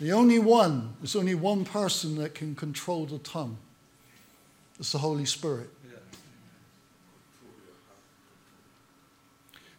The 0.00 0.12
only 0.12 0.38
one, 0.38 0.94
there's 1.00 1.14
only 1.16 1.34
one 1.34 1.66
person 1.66 2.16
that 2.16 2.34
can 2.34 2.54
control 2.54 3.04
the 3.04 3.18
tongue. 3.18 3.58
It's 4.80 4.92
the 4.92 4.98
Holy 4.98 5.26
Spirit. 5.26 5.68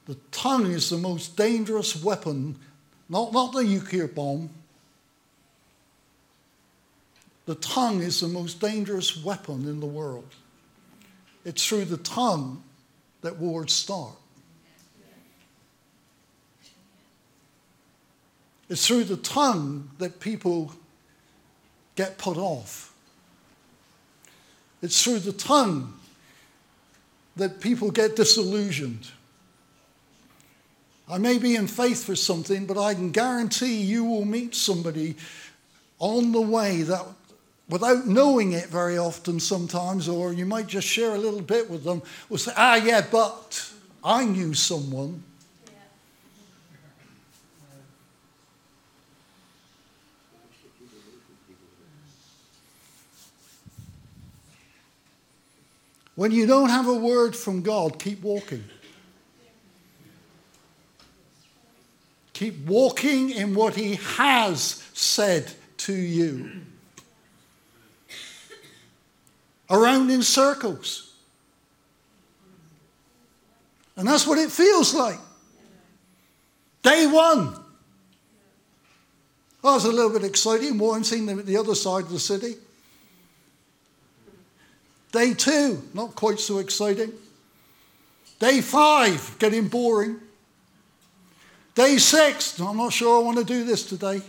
The 0.05 0.17
tongue 0.29 0.67
is 0.67 0.91
the 0.91 0.99
most 0.99 1.35
dangerous 1.35 2.03
weapon, 2.03 2.59
not, 3.09 3.33
not 3.33 3.53
the 3.53 3.63
nuclear 3.63 4.07
bomb. 4.07 4.51
The 7.45 7.55
tongue 7.55 8.01
is 8.01 8.21
the 8.21 8.27
most 8.27 8.59
dangerous 8.59 9.21
weapon 9.21 9.67
in 9.67 9.79
the 9.79 9.85
world. 9.85 10.33
It's 11.45 11.65
through 11.67 11.85
the 11.85 11.97
tongue 11.97 12.63
that 13.21 13.37
wars 13.37 13.73
start. 13.73 14.15
It's 18.69 18.87
through 18.87 19.03
the 19.03 19.17
tongue 19.17 19.89
that 19.97 20.19
people 20.19 20.73
get 21.95 22.17
put 22.17 22.37
off. 22.37 22.93
It's 24.81 25.03
through 25.03 25.19
the 25.19 25.33
tongue 25.33 25.93
that 27.35 27.61
people 27.61 27.91
get 27.91 28.15
disillusioned. 28.15 29.09
I 31.09 31.17
may 31.17 31.37
be 31.37 31.55
in 31.55 31.67
faith 31.67 32.03
for 32.03 32.15
something, 32.15 32.65
but 32.65 32.77
I 32.77 32.93
can 32.93 33.11
guarantee 33.11 33.81
you 33.81 34.03
will 34.03 34.25
meet 34.25 34.55
somebody 34.55 35.15
on 35.99 36.31
the 36.31 36.41
way 36.41 36.81
that, 36.83 37.05
without 37.73 38.05
knowing 38.05 38.51
it 38.51 38.67
very 38.67 38.99
often 38.99 39.39
sometimes, 39.39 40.07
or 40.07 40.31
you 40.31 40.45
might 40.45 40.67
just 40.67 40.87
share 40.87 41.15
a 41.15 41.17
little 41.17 41.41
bit 41.41 41.67
with 41.71 41.83
them, 41.83 42.03
will 42.29 42.37
say, 42.37 42.51
ah, 42.55 42.75
yeah, 42.75 43.03
but 43.11 43.67
I 44.03 44.25
knew 44.25 44.53
someone. 44.53 45.23
When 56.13 56.31
you 56.31 56.45
don't 56.45 56.69
have 56.69 56.87
a 56.87 56.93
word 56.93 57.35
from 57.35 57.63
God, 57.63 57.97
keep 57.97 58.21
walking. 58.21 58.65
Keep 62.33 62.67
walking 62.67 63.31
in 63.31 63.55
what 63.55 63.73
He 63.73 63.95
has 63.95 64.87
said 64.93 65.51
to 65.77 65.93
you. 65.93 66.51
Around 69.73 70.11
in 70.11 70.21
circles. 70.21 71.15
And 73.97 74.07
that's 74.07 74.27
what 74.27 74.37
it 74.37 74.51
feels 74.51 74.93
like. 74.93 75.19
Day 76.83 77.07
one. 77.07 77.55
Oh, 79.63 79.73
was 79.73 79.85
a 79.85 79.91
little 79.91 80.11
bit 80.11 80.23
exciting, 80.23 80.77
more 80.77 80.93
than 80.93 81.03
seeing 81.03 81.25
them 81.25 81.39
at 81.39 81.47
the 81.47 81.57
other 81.57 81.73
side 81.73 82.03
of 82.03 82.11
the 82.11 82.19
city. 82.19 82.55
Day 85.11 85.33
two, 85.33 85.81
not 85.93 86.13
quite 86.15 86.39
so 86.39 86.59
exciting. 86.59 87.11
Day 88.39 88.61
five, 88.61 89.37
getting 89.39 89.69
boring. 89.69 90.19
Day 91.73 91.97
six, 91.97 92.59
I'm 92.59 92.77
not 92.77 92.93
sure 92.93 93.19
I 93.19 93.23
want 93.23 93.39
to 93.39 93.43
do 93.43 93.63
this 93.63 93.85
today. 93.85 94.21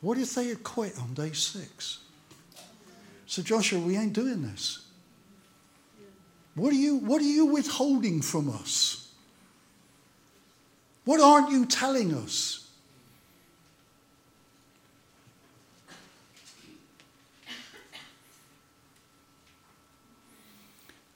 What 0.00 0.16
if 0.18 0.34
they 0.34 0.48
had 0.48 0.62
quit 0.62 0.98
on 0.98 1.14
day 1.14 1.32
six? 1.32 1.98
So, 3.26 3.42
Joshua, 3.42 3.78
we 3.78 3.96
ain't 3.96 4.12
doing 4.12 4.42
this. 4.42 4.86
What 6.54 6.72
are 6.72 6.76
you, 6.76 6.96
what 6.96 7.20
are 7.20 7.24
you 7.24 7.46
withholding 7.46 8.22
from 8.22 8.50
us? 8.50 9.12
What 11.04 11.20
aren't 11.20 11.50
you 11.50 11.66
telling 11.66 12.14
us? 12.14 12.68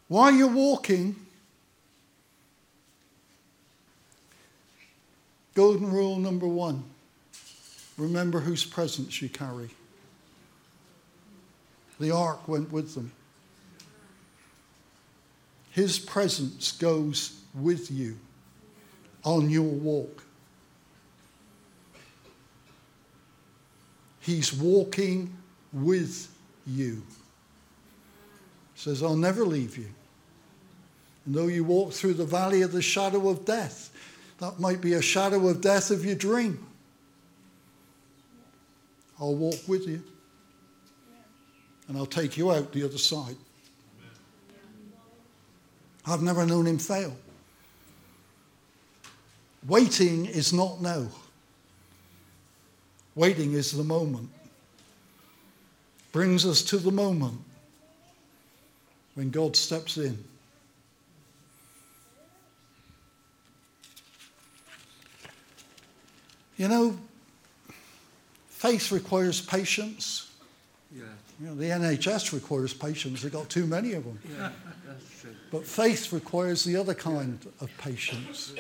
While 0.09 0.31
you're 0.33 0.47
walking, 0.47 1.17
golden 5.55 5.91
rule 5.91 6.19
number 6.19 6.47
one 6.47 6.85
remember 7.97 8.41
whose 8.41 8.65
presence 8.65 9.21
you 9.23 9.29
carry. 9.29 9.71
The 12.01 12.11
ark 12.11 12.49
went 12.49 12.73
with 12.73 12.95
them. 12.95 13.13
His 15.71 15.99
presence 15.99 16.73
goes 16.73 17.41
with 17.55 17.91
you 17.91 18.17
on 19.25 19.51
your 19.51 19.63
walk. 19.63 20.23
He's 24.21 24.53
walking 24.53 25.37
with 25.73 26.33
you. 26.67 27.03
He 28.75 28.81
Says, 28.81 29.03
I'll 29.03 29.17
never 29.17 29.45
leave 29.45 29.77
you. 29.77 29.89
And 31.27 31.35
though 31.35 31.47
you 31.47 31.65
walk 31.65 31.93
through 31.93 32.15
the 32.15 32.25
valley 32.25 32.63
of 32.63 32.73
the 32.73 32.83
shadow 32.83 33.29
of 33.29 33.45
death, 33.45 33.91
that 34.39 34.61
might 34.61 34.81
be 34.81 34.95
a 34.95 35.03
shadow 35.03 35.49
of 35.49 35.61
death 35.61 35.91
of 35.91 36.05
your 36.05 36.15
dream. 36.15 36.65
I'll 39.21 39.35
walk 39.35 39.61
with 39.67 39.87
you. 39.87 40.03
And 41.89 41.97
I'll 41.97 42.07
take 42.07 42.37
you 42.37 42.51
out 42.51 42.73
the 42.73 42.85
other 42.85 42.99
side. 42.99 43.37
I've 46.07 46.23
never 46.23 46.45
known 46.45 46.67
him 46.67 46.79
fail. 46.79 47.17
Waiting 49.67 50.27
is 50.27 50.53
not 50.53 50.83
no. 50.83 51.09
Waiting 53.15 53.53
is 53.53 53.73
the 53.73 53.85
moment. 53.85 54.29
Brings 56.13 56.45
us 56.45 56.63
to 56.63 56.79
the 56.79 56.91
moment 56.91 57.41
when 59.15 59.31
God 59.31 59.57
steps 59.57 59.97
in. 59.97 60.23
You 66.57 66.69
know, 66.69 66.99
faith 68.65 68.93
requires 68.93 69.43
patience, 69.43 70.31
Yeah, 70.91 71.03
You 71.39 71.49
know, 71.49 71.55
the 71.55 71.67
NHS 71.67 72.33
requires 72.33 72.73
patience. 72.73 73.21
They've 73.21 73.31
got 73.31 73.51
too 73.51 73.67
many 73.67 73.93
of 73.93 74.05
them. 74.05 74.19
yeah, 74.39 74.53
that's 74.87 75.21
true. 75.21 75.35
But 75.51 75.67
faith 75.67 76.15
requires 76.15 76.65
the 76.65 76.77
other 76.77 76.95
kind 76.95 77.39
of 77.61 77.71
patience. 77.77 78.55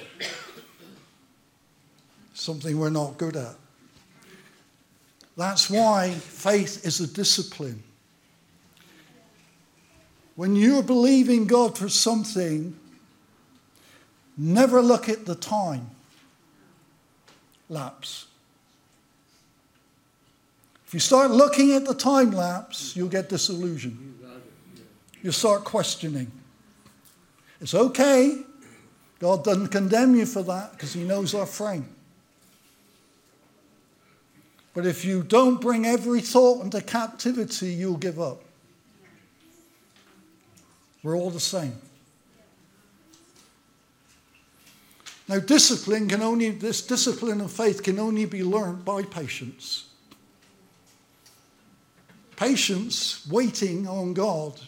Something 2.34 2.78
we're 2.78 2.90
not 2.90 3.16
good 3.16 3.34
at. 3.34 3.54
That's 5.38 5.70
why 5.70 6.10
faith 6.10 6.84
is 6.84 7.00
a 7.00 7.06
discipline. 7.06 7.82
When 10.36 10.54
you're 10.54 10.82
believing 10.82 11.46
God 11.46 11.78
for 11.78 11.88
something, 11.88 12.76
never 14.36 14.82
look 14.82 15.08
at 15.08 15.24
the 15.24 15.34
time 15.34 15.90
lapse. 17.70 18.26
If 20.86 20.94
you 20.94 21.00
start 21.00 21.30
looking 21.30 21.72
at 21.72 21.84
the 21.84 21.94
time 21.94 22.32
lapse, 22.32 22.94
you'll 22.94 23.08
get 23.08 23.28
disillusioned. 23.28 23.98
You 23.98 24.26
got 24.26 24.36
it. 24.36 24.42
Yeah. 24.76 24.82
You 25.22 25.32
start 25.32 25.64
questioning. 25.64 26.30
It's 27.60 27.74
okay. 27.74 28.42
God 29.18 29.44
doesn't 29.44 29.68
condemn 29.68 30.14
you 30.14 30.26
for 30.26 30.42
that 30.42 30.72
because 30.72 30.92
He 30.92 31.02
knows 31.02 31.34
our 31.34 31.46
frame. 31.46 31.88
But 34.74 34.86
if 34.86 35.04
you 35.04 35.22
don't 35.22 35.60
bring 35.60 35.86
every 35.86 36.20
thought 36.20 36.62
into 36.62 36.80
captivity, 36.82 37.72
you'll 37.72 37.96
give 37.96 38.20
up. 38.20 38.42
We're 41.02 41.16
all 41.16 41.30
the 41.30 41.40
same. 41.40 41.76
Now, 45.28 45.38
discipline 45.38 46.08
can 46.08 46.22
only, 46.22 46.50
this 46.50 46.82
discipline 46.86 47.40
of 47.40 47.50
faith 47.50 47.82
can 47.82 47.98
only 47.98 48.26
be 48.26 48.42
learned 48.42 48.84
by 48.84 49.02
patience. 49.02 49.86
Patience, 52.36 53.26
waiting 53.28 53.86
on 53.86 54.14
God, 54.14 54.60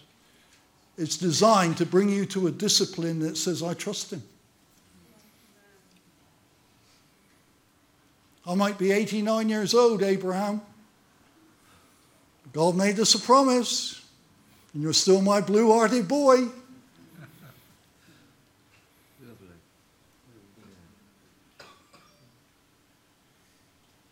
it's 0.96 1.16
designed 1.16 1.76
to 1.78 1.86
bring 1.86 2.08
you 2.08 2.24
to 2.26 2.46
a 2.46 2.50
discipline 2.50 3.18
that 3.20 3.36
says, 3.36 3.62
I 3.62 3.74
trust 3.74 4.12
Him. 4.12 4.22
I 8.46 8.54
might 8.54 8.78
be 8.78 8.92
89 8.92 9.48
years 9.48 9.74
old, 9.74 10.02
Abraham. 10.02 10.60
God 12.52 12.76
made 12.76 12.98
us 13.00 13.14
a 13.14 13.18
promise, 13.18 14.00
and 14.72 14.82
you're 14.82 14.92
still 14.92 15.20
my 15.20 15.40
blue 15.40 15.72
hearted 15.72 16.06
boy. 16.06 16.36
Lovely. 16.36 16.52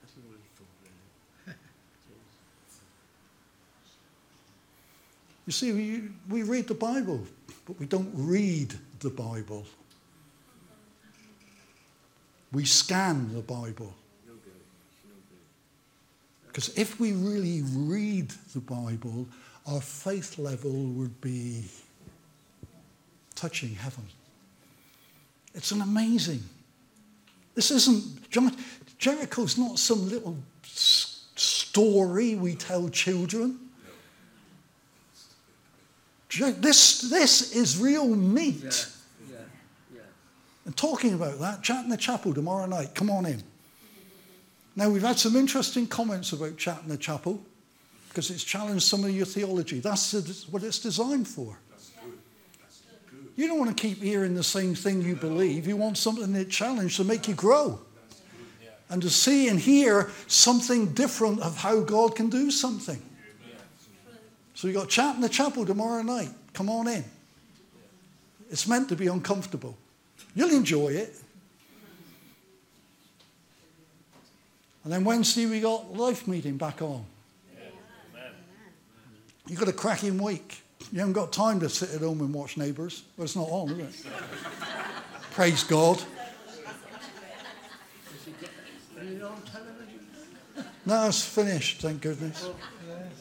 That's 0.03 0.17
a 0.17 0.21
really 0.29 0.41
thought, 0.57 0.67
really. 1.47 1.57
You 5.47 5.53
see, 5.53 5.73
we, 5.73 6.03
we 6.29 6.43
read 6.43 6.69
the 6.69 6.75
Bible, 6.75 7.21
but 7.67 7.79
we 7.79 7.87
don't 7.87 8.11
read 8.15 8.75
the 9.01 9.11
Bible. 9.11 9.65
We 12.53 12.65
scan 12.65 13.35
the 13.35 13.43
Bible. 13.43 13.95
Because 16.47 16.69
if 16.79 17.01
we 17.01 17.13
really 17.13 17.63
read 17.63 18.31
the 18.55 18.61
Bible, 18.61 19.27
our 19.67 19.81
faith 19.81 20.39
level 20.39 20.71
would 20.71 21.21
be 21.21 21.65
touching 23.35 23.75
heaven. 23.75 24.05
It's 25.53 25.73
an 25.73 25.83
amazing. 25.83 26.43
This 27.55 27.71
isn't, 27.71 28.31
Jer- 28.31 28.53
Jericho's 28.99 29.59
not 29.59 29.79
some 29.79 30.09
little 30.09 30.37
story 30.65 32.37
we 32.37 32.55
tell 32.55 32.89
children. 32.89 33.59
This, 36.39 37.03
this 37.03 37.55
is 37.55 37.79
real 37.79 38.07
meat. 38.07 38.63
Yeah, 38.63 39.37
yeah, 39.37 39.37
yeah. 39.95 40.01
And 40.67 40.77
talking 40.77 41.15
about 41.15 41.39
that, 41.41 41.63
chat 41.63 41.85
in 41.85 41.91
the 41.91 41.97
chapel 41.97 42.35
tomorrow 42.35 42.67
night. 42.67 42.95
Come 42.95 43.11
on 43.11 43.27
in. 43.27 43.43
Now, 44.77 44.91
we've 44.91 45.03
had 45.03 45.19
some 45.19 45.37
interesting 45.37 45.87
comments 45.87 46.33
about 46.33 46.57
chat 46.57 46.81
in 46.83 46.89
the 46.89 46.97
chapel 46.97 47.41
because 48.09 48.31
it's 48.31 48.45
challenged 48.45 48.85
some 48.85 49.05
of 49.05 49.11
your 49.11 49.27
theology. 49.27 49.81
That's 49.81 50.49
what 50.49 50.63
it's 50.63 50.79
designed 50.79 51.29
for. 51.29 51.59
You 53.37 53.49
don't 53.49 53.59
want 53.59 53.77
to 53.77 53.81
keep 53.81 54.01
hearing 54.01 54.35
the 54.35 54.45
same 54.45 54.75
thing 54.75 55.03
you 55.03 55.17
believe. 55.17 55.67
You 55.67 55.77
want 55.77 55.99
something 55.99 56.33
that 56.35 56.51
challenge 56.51 56.97
to 56.99 57.05
make 57.05 57.27
you 57.27 57.35
grow 57.35 57.81
and 58.89 59.03
to 59.03 59.11
see 59.11 59.49
and 59.49 59.59
hear 59.59 60.11
something 60.29 60.93
different 60.93 61.41
of 61.41 61.57
how 61.57 61.81
God 61.81 62.15
can 62.15 62.31
do 62.31 62.51
something. 62.51 63.03
So 64.55 64.69
you 64.69 64.75
got 64.75 64.89
chat 64.89 65.17
in 65.17 65.21
the 65.21 65.29
chapel 65.29 65.67
tomorrow 65.67 66.03
night. 66.03 66.31
Come 66.53 66.71
on 66.71 66.89
in. 66.89 67.05
It's 68.51 68.69
meant 68.69 68.89
to 68.91 68.97
be 68.97 69.09
uncomfortable. 69.09 69.77
You'll 70.35 70.51
enjoy 70.51 70.89
it. 70.89 71.15
And 74.85 74.93
then 74.93 75.05
Wednesday 75.05 75.47
we 75.47 75.61
got 75.61 75.95
life 75.95 76.29
meeting 76.29 76.57
back 76.57 76.83
on. 76.83 77.05
You've 79.47 79.59
got 79.59 79.69
a 79.69 79.73
cracking 79.73 80.23
week. 80.23 80.63
You 80.93 81.01
haven't 81.01 81.15
got 81.15 81.33
time 81.33 81.61
to 81.61 81.69
sit 81.69 81.93
at 81.93 82.01
home 82.01 82.21
and 82.21 82.33
watch 82.33 82.57
Neighbours. 82.57 83.03
Well, 83.17 83.25
it's 83.25 83.37
not 83.37 83.49
on, 83.49 83.71
is 83.71 84.05
it? 84.05 84.13
Praise 85.33 85.65
God. 85.65 86.03
Are 88.99 89.05
you 89.05 89.25
on 89.25 89.43
television? 89.43 90.07
No, 90.87 91.09
it's 91.09 91.25
finished, 91.25 91.81
thank 91.81 92.01
goodness. 92.01 92.49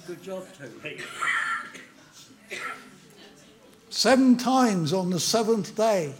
Good 0.06 0.22
job, 0.22 0.46
Toby. 0.60 1.00
Seven 3.90 4.36
times 4.36 4.92
on 4.92 5.10
the 5.10 5.20
seventh 5.20 5.78
day, 5.78 6.14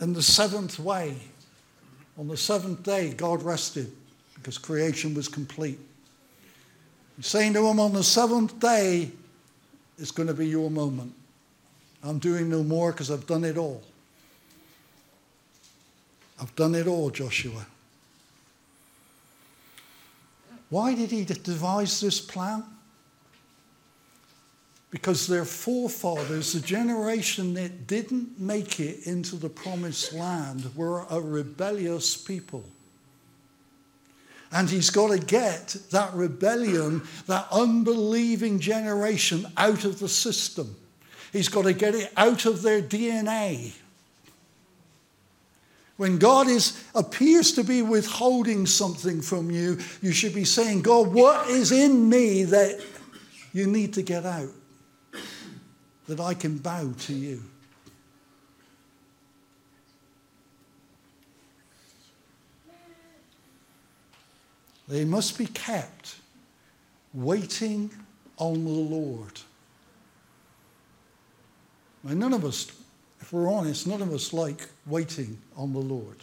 in 0.00 0.12
the 0.12 0.22
seventh 0.22 0.78
way. 0.78 1.16
On 2.18 2.28
the 2.28 2.36
seventh 2.36 2.82
day, 2.82 3.14
God 3.14 3.42
rested 3.42 3.90
because 4.34 4.58
creation 4.58 5.14
was 5.14 5.28
complete. 5.28 5.78
He's 7.16 7.26
saying 7.26 7.54
to 7.54 7.66
him, 7.66 7.80
on 7.80 7.94
the 7.94 8.04
seventh 8.04 8.60
day, 8.60 9.10
it's 9.98 10.10
going 10.10 10.28
to 10.28 10.34
be 10.34 10.48
your 10.48 10.70
moment. 10.70 11.14
I'm 12.04 12.18
doing 12.18 12.50
no 12.50 12.62
more 12.62 12.92
because 12.92 13.10
I've 13.10 13.26
done 13.26 13.44
it 13.44 13.56
all. 13.56 13.82
I've 16.38 16.54
done 16.54 16.74
it 16.74 16.86
all, 16.86 17.08
Joshua. 17.08 17.64
Why 20.68 20.94
did 20.94 21.10
he 21.10 21.24
devise 21.24 22.00
this 22.00 22.20
plan? 22.20 22.64
Because 24.90 25.28
their 25.28 25.44
forefathers, 25.44 26.52
the 26.52 26.60
generation 26.60 27.54
that 27.54 27.86
didn't 27.86 28.40
make 28.40 28.80
it 28.80 29.06
into 29.06 29.36
the 29.36 29.48
promised 29.48 30.12
land, 30.12 30.74
were 30.74 31.04
a 31.08 31.20
rebellious 31.20 32.16
people. 32.16 32.64
And 34.52 34.68
he's 34.68 34.90
got 34.90 35.12
to 35.12 35.18
get 35.18 35.76
that 35.90 36.12
rebellion, 36.12 37.02
that 37.26 37.46
unbelieving 37.52 38.58
generation 38.58 39.46
out 39.56 39.84
of 39.84 40.00
the 40.00 40.08
system. 40.08 40.74
He's 41.32 41.48
got 41.48 41.62
to 41.62 41.72
get 41.72 41.94
it 41.94 42.12
out 42.16 42.46
of 42.46 42.62
their 42.62 42.82
DNA. 42.82 43.72
When 45.96 46.18
God 46.18 46.48
is, 46.48 46.82
appears 46.94 47.52
to 47.52 47.62
be 47.62 47.82
withholding 47.82 48.66
something 48.66 49.20
from 49.20 49.50
you, 49.50 49.78
you 50.02 50.12
should 50.12 50.34
be 50.34 50.44
saying, 50.44 50.82
God, 50.82 51.08
what 51.12 51.48
is 51.48 51.70
in 51.70 52.08
me 52.08 52.42
that 52.44 52.80
you 53.52 53.66
need 53.66 53.94
to 53.94 54.02
get 54.02 54.24
out? 54.24 54.48
That 56.10 56.18
I 56.18 56.34
can 56.34 56.58
bow 56.58 56.92
to 57.02 57.12
you. 57.12 57.40
They 64.88 65.04
must 65.04 65.38
be 65.38 65.46
kept 65.46 66.16
waiting 67.14 67.92
on 68.38 68.64
the 68.64 68.70
Lord. 68.70 69.40
Now, 72.02 72.14
none 72.14 72.32
of 72.32 72.44
us, 72.44 72.72
if 73.20 73.32
we're 73.32 73.48
honest, 73.48 73.86
none 73.86 74.02
of 74.02 74.12
us 74.12 74.32
like 74.32 74.66
waiting 74.86 75.38
on 75.56 75.72
the 75.72 75.78
Lord. 75.78 76.16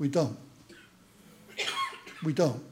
We 0.00 0.08
don't. 0.08 0.36
We 2.24 2.32
don't. 2.32 2.64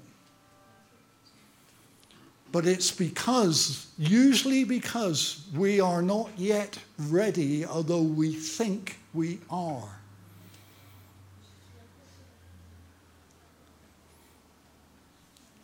But 2.54 2.66
it's 2.66 2.92
because, 2.92 3.88
usually 3.98 4.62
because 4.62 5.44
we 5.56 5.80
are 5.80 6.00
not 6.02 6.30
yet 6.36 6.78
ready, 6.96 7.66
although 7.66 8.02
we 8.02 8.32
think 8.32 8.96
we 9.12 9.40
are. 9.50 9.88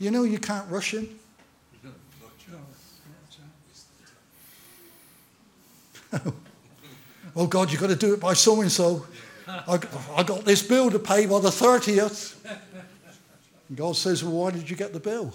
You 0.01 0.11
know, 0.11 0.25
you 0.25 0.41
can't 0.41 0.69
rush 0.69 0.93
him. 0.95 1.17
oh 7.37 7.47
God, 7.47 7.71
you've 7.71 7.81
got 7.81 7.91
to 7.91 7.95
do 7.95 8.15
it 8.15 8.21
by 8.21 8.33
so 8.33 8.63
and 8.63 8.73
so. 8.73 9.07
I 9.47 10.25
got 10.25 10.45
this 10.45 10.61
bill 10.61 10.91
to 10.91 10.99
pay 10.99 11.27
by 11.27 11.39
the 11.39 11.51
30th. 11.51 12.35
And 13.69 13.79
God 13.79 13.95
says, 13.95 14.25
Well, 14.25 14.33
why 14.33 14.51
did 14.51 14.69
you 14.69 14.75
get 14.75 14.93
the 14.93 14.99
bill? 14.99 15.33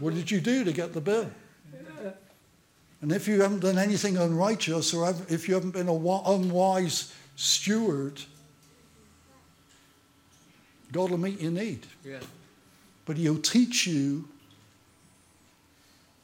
What 0.00 0.14
did 0.14 0.30
you 0.30 0.40
do 0.40 0.64
to 0.64 0.72
get 0.72 0.92
the 0.92 1.00
bill? 1.00 1.30
And 3.00 3.10
if 3.10 3.26
you 3.26 3.40
haven't 3.42 3.60
done 3.60 3.78
anything 3.78 4.16
unrighteous 4.16 4.94
or 4.94 5.12
if 5.28 5.48
you 5.48 5.54
haven't 5.54 5.72
been 5.72 5.88
an 5.88 6.06
unwise 6.26 7.12
steward, 7.36 8.20
God 10.92 11.10
will 11.10 11.18
meet 11.18 11.40
your 11.40 11.50
need. 11.50 11.86
Yeah. 12.04 12.20
But 13.04 13.16
He'll 13.16 13.38
teach 13.38 13.86
you. 13.86 14.28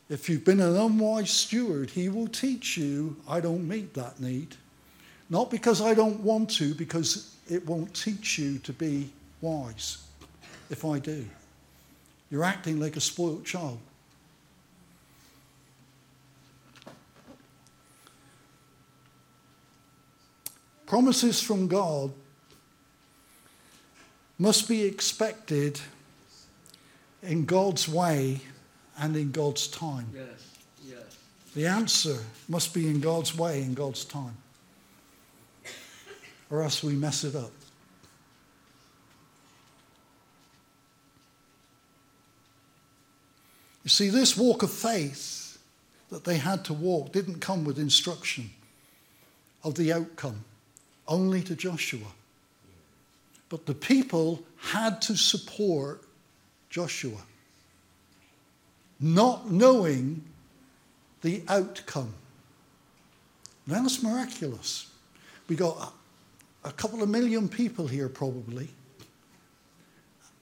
If 0.08 0.28
you've 0.28 0.44
been 0.44 0.60
an 0.60 0.76
unwise 0.76 1.30
steward, 1.30 1.90
He 1.90 2.08
will 2.08 2.28
teach 2.28 2.76
you, 2.76 3.16
I 3.28 3.40
don't 3.40 3.66
meet 3.66 3.94
that 3.94 4.20
need. 4.20 4.56
Not 5.30 5.50
because 5.50 5.82
I 5.82 5.94
don't 5.94 6.20
want 6.20 6.50
to, 6.50 6.74
because 6.74 7.34
it 7.50 7.66
won't 7.66 7.92
teach 7.94 8.38
you 8.38 8.58
to 8.60 8.72
be 8.72 9.10
wise 9.40 10.07
if 10.70 10.84
I 10.84 10.98
do. 10.98 11.26
You're 12.30 12.44
acting 12.44 12.78
like 12.78 12.96
a 12.96 13.00
spoilt 13.00 13.44
child. 13.44 13.78
Promises 20.86 21.40
from 21.40 21.68
God 21.68 22.12
must 24.38 24.68
be 24.68 24.84
expected 24.84 25.80
in 27.22 27.44
God's 27.44 27.88
way 27.88 28.40
and 28.98 29.16
in 29.16 29.30
God's 29.30 29.68
time. 29.68 30.08
Yes. 30.14 30.26
Yes. 30.86 31.18
The 31.54 31.66
answer 31.66 32.16
must 32.48 32.72
be 32.72 32.86
in 32.86 33.00
God's 33.00 33.36
way, 33.36 33.62
in 33.62 33.74
God's 33.74 34.04
time. 34.04 34.36
Or 36.50 36.62
else 36.62 36.82
we 36.82 36.94
mess 36.94 37.24
it 37.24 37.34
up. 37.34 37.52
You 43.88 43.90
see, 43.90 44.10
this 44.10 44.36
walk 44.36 44.62
of 44.62 44.70
faith 44.70 45.56
that 46.10 46.22
they 46.22 46.36
had 46.36 46.62
to 46.66 46.74
walk 46.74 47.10
didn't 47.10 47.40
come 47.40 47.64
with 47.64 47.78
instruction 47.78 48.50
of 49.64 49.76
the 49.76 49.94
outcome 49.94 50.44
only 51.06 51.40
to 51.44 51.56
Joshua. 51.56 52.12
But 53.48 53.64
the 53.64 53.72
people 53.72 54.42
had 54.58 55.00
to 55.00 55.16
support 55.16 56.02
Joshua, 56.68 57.22
not 59.00 59.50
knowing 59.50 60.22
the 61.22 61.42
outcome. 61.48 62.12
Now 63.66 63.80
That's 63.80 64.02
miraculous. 64.02 64.90
We 65.48 65.56
got 65.56 65.94
a 66.62 66.72
couple 66.72 67.02
of 67.02 67.08
million 67.08 67.48
people 67.48 67.86
here, 67.86 68.10
probably. 68.10 68.68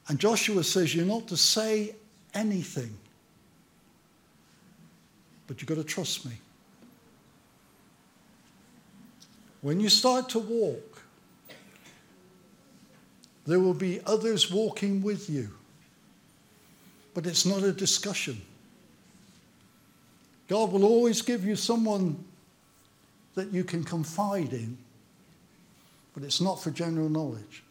And 0.08 0.18
Joshua 0.18 0.64
says, 0.64 0.96
You're 0.96 1.06
not 1.06 1.28
to 1.28 1.36
say 1.36 1.94
anything, 2.34 2.98
but 5.46 5.60
you've 5.60 5.68
got 5.68 5.76
to 5.76 5.84
trust 5.84 6.24
me. 6.24 6.32
When 9.62 9.80
you 9.80 9.88
start 9.88 10.28
to 10.30 10.38
walk, 10.38 11.02
there 13.46 13.60
will 13.60 13.74
be 13.74 14.00
others 14.06 14.50
walking 14.50 15.02
with 15.02 15.30
you. 15.30 15.50
But 17.14 17.26
it's 17.26 17.46
not 17.46 17.62
a 17.62 17.72
discussion. 17.72 18.40
God 20.48 20.70
will 20.72 20.84
always 20.84 21.22
give 21.22 21.44
you 21.44 21.56
someone 21.56 22.24
that 23.34 23.52
you 23.52 23.64
can 23.64 23.84
confide 23.84 24.52
in, 24.52 24.78
but 26.14 26.22
it's 26.22 26.40
not 26.40 26.62
for 26.62 26.70
general 26.70 27.08
knowledge. 27.08 27.62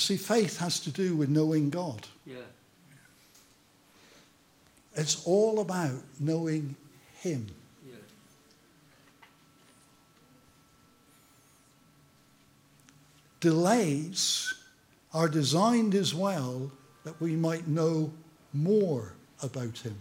You 0.00 0.16
see, 0.16 0.16
faith 0.16 0.56
has 0.60 0.80
to 0.80 0.90
do 0.90 1.14
with 1.14 1.28
knowing 1.28 1.68
God. 1.68 2.06
Yeah. 2.24 2.36
It's 4.94 5.26
all 5.26 5.60
about 5.60 6.00
knowing 6.18 6.74
Him. 7.18 7.48
Yeah. 7.86 7.96
Delays 13.40 14.54
are 15.12 15.28
designed 15.28 15.94
as 15.94 16.14
well 16.14 16.72
that 17.04 17.20
we 17.20 17.36
might 17.36 17.68
know 17.68 18.10
more 18.54 19.12
about 19.42 19.76
Him. 19.80 19.98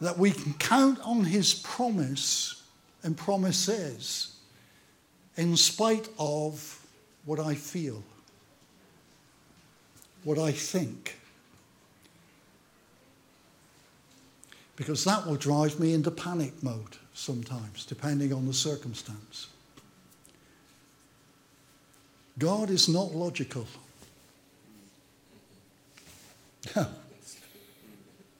That 0.00 0.16
we 0.16 0.30
can 0.30 0.54
count 0.54 0.98
on 1.00 1.24
His 1.24 1.52
promise 1.52 2.62
and 3.02 3.18
promises 3.18 4.33
in 5.36 5.56
spite 5.56 6.08
of 6.18 6.84
what 7.24 7.40
I 7.40 7.54
feel, 7.54 8.02
what 10.22 10.38
I 10.38 10.52
think. 10.52 11.18
Because 14.76 15.04
that 15.04 15.26
will 15.26 15.36
drive 15.36 15.78
me 15.78 15.94
into 15.94 16.10
panic 16.10 16.62
mode 16.62 16.96
sometimes, 17.14 17.84
depending 17.86 18.32
on 18.32 18.46
the 18.46 18.52
circumstance. 18.52 19.48
God 22.38 22.70
is 22.70 22.88
not 22.88 23.14
logical. 23.14 23.66
No. 26.74 26.86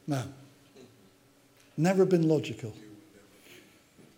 No. 0.06 0.22
Never 1.78 2.04
been 2.04 2.28
logical. 2.28 2.74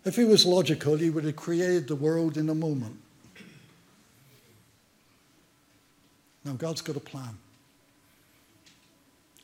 If 0.07 0.15
he 0.15 0.23
was 0.23 0.45
logical, 0.45 0.95
he 0.95 1.09
would 1.09 1.25
have 1.25 1.35
created 1.35 1.89
the 1.89 1.95
world 1.95 2.37
in 2.37 2.47
a 2.47 2.55
moment. 2.55 2.97
Now, 6.45 6.53
God's 6.53 6.79
got 6.79 6.95
a 6.95 7.01
plan. 7.01 7.37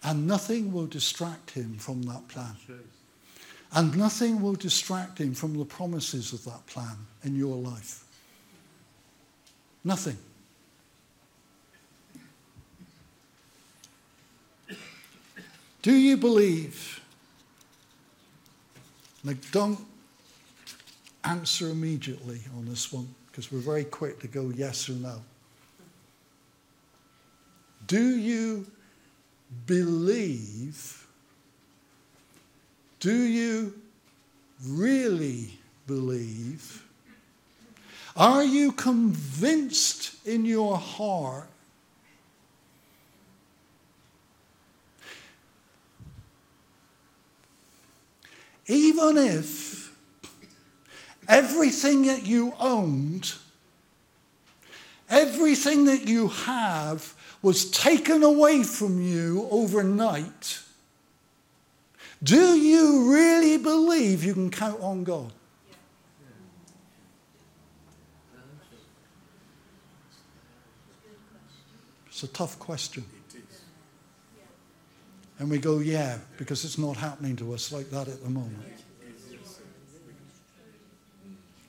And 0.04 0.26
nothing 0.26 0.72
will 0.72 0.86
distract 0.86 1.52
him 1.52 1.76
from 1.78 2.04
that 2.04 2.30
plan. 2.30 2.56
And 3.74 3.98
nothing 3.98 4.42
will 4.42 4.54
distract 4.54 5.18
him 5.18 5.34
from 5.34 5.58
the 5.58 5.66
promises 5.66 6.32
of 6.32 6.46
that 6.46 6.66
plan 6.66 6.96
in 7.26 7.36
your 7.36 7.58
life. 7.58 8.06
Nothing. 9.84 10.18
Do 15.82 15.94
you 15.94 16.16
believe? 16.16 17.02
Now, 19.26 19.34
don't 19.52 19.93
answer 21.24 21.70
immediately 21.70 22.42
on 22.58 22.66
this 22.66 22.92
one 22.92 23.08
because 23.28 23.52
we're 23.52 23.60
very 23.60 23.84
quick 23.84 24.20
to 24.20 24.28
go 24.28 24.52
yes 24.56 24.90
or 24.90 24.94
no. 24.94 25.22
Do 27.88 28.18
you 28.18 28.66
believe? 29.66 31.08
Do 33.00 33.14
you 33.14 33.74
really 34.66 35.58
believe? 35.88 36.86
Are 38.16 38.44
you 38.44 38.72
convinced 38.72 40.16
in 40.26 40.46
your 40.46 40.78
heart 40.78 41.50
even 48.68 49.18
if 49.18 49.73
Everything 51.28 52.06
that 52.08 52.26
you 52.26 52.54
owned, 52.60 53.34
everything 55.10 55.86
that 55.86 56.08
you 56.08 56.28
have 56.28 57.14
was 57.42 57.70
taken 57.72 58.24
away 58.24 58.64
from 58.64 59.02
you 59.02 59.48
overnight. 59.52 60.60
Do 62.22 62.58
you 62.58 63.14
really 63.14 63.58
believe 63.58 64.24
you 64.24 64.34
can 64.34 64.50
count 64.50 64.80
on 64.82 65.04
God? 65.04 65.32
It's 72.08 72.24
a 72.24 72.28
tough 72.28 72.58
question. 72.60 73.04
And 75.40 75.50
we 75.50 75.58
go, 75.58 75.80
yeah, 75.80 76.20
because 76.38 76.64
it's 76.64 76.78
not 76.78 76.96
happening 76.96 77.36
to 77.38 77.54
us 77.54 77.72
like 77.74 77.90
that 77.90 78.08
at 78.08 78.24
the 78.24 78.30
moment. 78.30 78.83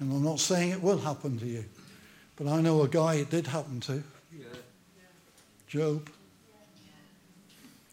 And 0.00 0.12
I'm 0.12 0.24
not 0.24 0.40
saying 0.40 0.70
it 0.70 0.83
will 0.83 0.98
happen 0.98 1.38
to 1.38 1.46
you, 1.46 1.64
but 2.37 2.46
I 2.46 2.61
know 2.61 2.83
a 2.83 2.88
guy 2.88 3.14
it 3.14 3.30
did 3.30 3.46
happen 3.46 3.80
to. 3.80 4.02
Job. 5.68 6.09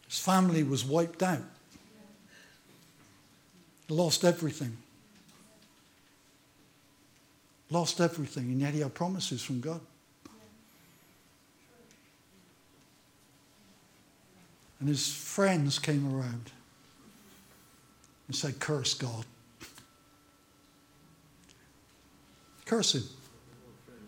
His 0.08 0.18
family 0.18 0.62
was 0.62 0.84
wiped 0.84 1.22
out. 1.22 1.42
Lost 3.88 4.24
everything. 4.24 4.76
Lost 7.70 8.00
everything, 8.00 8.44
and 8.44 8.60
yet 8.60 8.74
he 8.74 8.80
had 8.80 8.94
promises 8.94 9.42
from 9.42 9.60
God. 9.60 9.80
And 14.78 14.88
his 14.88 15.12
friends 15.12 15.78
came 15.78 16.14
around 16.14 16.50
and 18.26 18.36
said, 18.36 18.58
Curse 18.58 18.94
God. 18.94 19.24
Curse 22.64 22.94
him. 22.94 23.04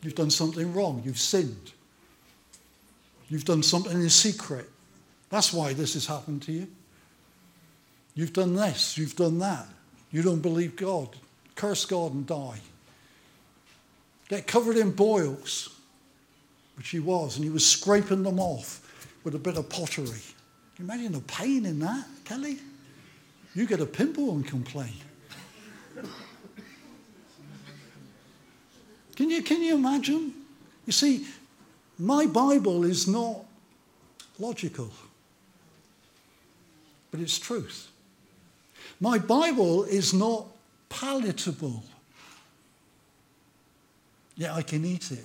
You've 0.02 0.14
done 0.14 0.30
something 0.30 0.72
wrong. 0.74 1.02
You've 1.04 1.18
sinned. 1.18 1.72
You've 3.28 3.44
done 3.44 3.62
something 3.62 4.00
in 4.00 4.10
secret. 4.10 4.68
That's 5.30 5.52
why 5.52 5.72
this 5.72 5.94
has 5.94 6.06
happened 6.06 6.42
to 6.42 6.52
you. 6.52 6.68
You've 8.14 8.32
done 8.32 8.54
this. 8.54 8.96
You've 8.96 9.16
done 9.16 9.38
that. 9.38 9.66
You 10.12 10.22
don't 10.22 10.40
believe 10.40 10.76
God. 10.76 11.08
Curse 11.56 11.84
God 11.86 12.12
and 12.12 12.26
die. 12.26 12.60
Get 14.28 14.46
covered 14.46 14.76
in 14.76 14.90
boils, 14.92 15.74
which 16.76 16.90
he 16.90 17.00
was, 17.00 17.36
and 17.36 17.44
he 17.44 17.50
was 17.50 17.66
scraping 17.66 18.22
them 18.22 18.38
off 18.38 18.80
with 19.24 19.34
a 19.34 19.38
bit 19.38 19.56
of 19.56 19.68
pottery. 19.68 20.06
Can 20.76 20.86
you 20.86 20.92
imagine 20.92 21.12
the 21.12 21.20
pain 21.20 21.66
in 21.66 21.78
that, 21.80 22.04
Kelly? 22.24 22.58
You 23.54 23.66
get 23.66 23.80
a 23.80 23.86
pimple 23.86 24.30
and 24.32 24.46
complain. 24.46 24.94
Can 29.16 29.30
you, 29.30 29.42
can 29.42 29.62
you 29.62 29.74
imagine? 29.74 30.32
You 30.86 30.92
see, 30.92 31.26
my 31.98 32.26
Bible 32.26 32.84
is 32.84 33.06
not 33.06 33.44
logical, 34.38 34.90
but 37.10 37.20
it's 37.20 37.38
truth. 37.38 37.88
My 39.00 39.18
Bible 39.18 39.84
is 39.84 40.12
not 40.12 40.46
palatable, 40.88 41.82
yet 44.36 44.52
I 44.52 44.62
can 44.62 44.84
eat 44.84 45.12
it. 45.12 45.24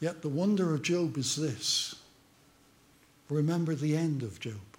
Yet 0.00 0.20
the 0.20 0.28
wonder 0.28 0.74
of 0.74 0.82
Job 0.82 1.16
is 1.16 1.36
this. 1.36 1.94
Remember 3.30 3.74
the 3.74 3.96
end 3.96 4.22
of 4.22 4.38
Job. 4.38 4.73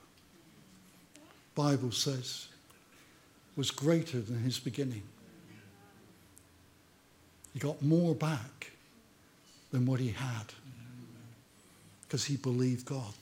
Bible 1.55 1.91
says 1.91 2.47
was 3.55 3.71
greater 3.71 4.19
than 4.19 4.39
his 4.39 4.59
beginning. 4.59 5.03
He 7.53 7.59
got 7.59 7.81
more 7.81 8.13
back 8.13 8.71
than 9.71 9.85
what 9.85 10.01
he 10.01 10.09
had 10.09 10.53
because 12.01 12.25
he 12.25 12.35
believed 12.35 12.85
God. 12.85 13.13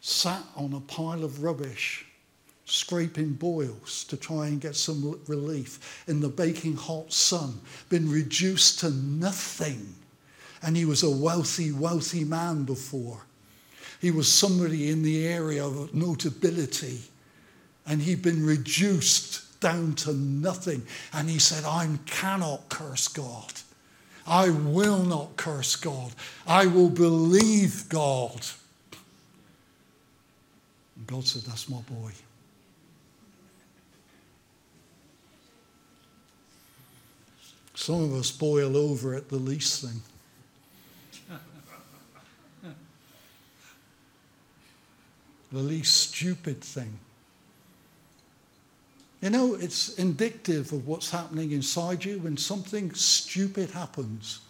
Sat 0.00 0.42
on 0.56 0.72
a 0.72 0.80
pile 0.80 1.22
of 1.22 1.42
rubbish, 1.42 2.06
scraping 2.64 3.34
boils 3.34 4.04
to 4.04 4.16
try 4.16 4.46
and 4.46 4.60
get 4.60 4.74
some 4.74 5.20
relief 5.26 6.04
in 6.08 6.20
the 6.20 6.28
baking 6.28 6.76
hot 6.76 7.12
sun, 7.12 7.60
been 7.90 8.10
reduced 8.10 8.80
to 8.80 8.90
nothing. 8.90 9.94
And 10.62 10.76
he 10.76 10.86
was 10.86 11.02
a 11.02 11.10
wealthy, 11.10 11.72
wealthy 11.72 12.24
man 12.24 12.64
before. 12.64 13.26
He 14.00 14.10
was 14.10 14.32
somebody 14.32 14.90
in 14.90 15.02
the 15.02 15.26
area 15.26 15.64
of 15.64 15.94
notability 15.94 17.00
and 17.86 18.02
he'd 18.02 18.22
been 18.22 18.44
reduced 18.44 19.60
down 19.60 19.94
to 19.94 20.12
nothing. 20.12 20.82
And 21.12 21.28
he 21.28 21.38
said, 21.38 21.64
I 21.64 21.88
cannot 22.06 22.68
curse 22.68 23.08
God. 23.08 23.52
I 24.26 24.50
will 24.50 25.02
not 25.02 25.36
curse 25.36 25.74
God. 25.74 26.12
I 26.46 26.66
will 26.66 26.90
believe 26.90 27.88
God. 27.88 28.46
And 30.96 31.06
God 31.06 31.26
said, 31.26 31.42
That's 31.42 31.68
my 31.68 31.80
boy. 31.80 32.12
Some 37.74 38.02
of 38.04 38.14
us 38.14 38.30
boil 38.30 38.76
over 38.76 39.14
at 39.14 39.30
the 39.30 39.36
least 39.36 39.82
thing. 39.82 40.02
The 45.52 45.58
least 45.58 46.10
stupid 46.10 46.60
thing. 46.60 46.98
You 49.20 49.30
know, 49.30 49.54
it's 49.54 49.94
indicative 49.94 50.72
of 50.72 50.86
what's 50.86 51.10
happening 51.10 51.50
inside 51.52 52.04
you 52.04 52.18
when 52.18 52.36
something 52.36 52.94
stupid 52.94 53.70
happens 53.70 54.40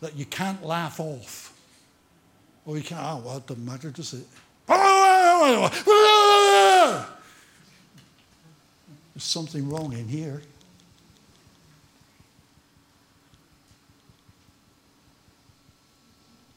that 0.00 0.16
you 0.16 0.26
can't 0.26 0.62
laugh 0.62 1.00
off. 1.00 1.52
Or 2.66 2.76
you 2.76 2.82
can't, 2.82 3.00
oh, 3.02 3.22
well, 3.24 3.36
it 3.38 3.46
doesn't 3.46 3.64
matter, 3.64 3.90
does 3.90 4.14
it? 4.14 4.26
There's 9.14 9.24
something 9.24 9.68
wrong 9.68 9.92
in 9.92 10.08
here. 10.08 10.42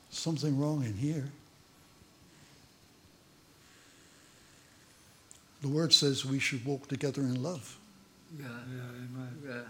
Something 0.10 0.60
wrong 0.60 0.84
in 0.84 0.94
here. 0.94 1.30
The 5.62 5.68
word 5.68 5.94
says 5.94 6.26
we 6.26 6.40
should 6.40 6.66
walk 6.66 6.88
together 6.88 7.22
in 7.22 7.42
love. 7.42 7.78
Yeah, 8.38 8.46
yeah, 8.46 8.82
amen. 8.82 9.38
Yeah. 9.46 9.62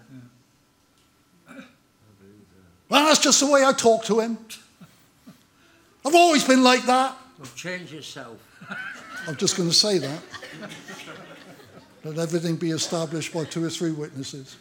Yeah. 1.49 1.61
Well, 2.89 3.05
that's 3.05 3.19
just 3.19 3.39
the 3.39 3.47
way 3.47 3.63
I 3.63 3.73
talk 3.73 4.05
to 4.05 4.19
him. 4.19 4.37
I've 6.05 6.15
always 6.15 6.43
been 6.45 6.63
like 6.63 6.83
that. 6.85 7.17
Well, 7.37 7.49
change 7.55 7.91
yourself. 7.91 8.37
I'm 9.27 9.35
just 9.35 9.57
going 9.57 9.67
to 9.69 9.75
say 9.75 9.97
that. 9.97 10.21
Let 12.03 12.17
everything 12.17 12.55
be 12.55 12.71
established 12.71 13.33
by 13.33 13.43
two 13.43 13.63
or 13.63 13.69
three 13.69 13.91
witnesses. 13.91 14.55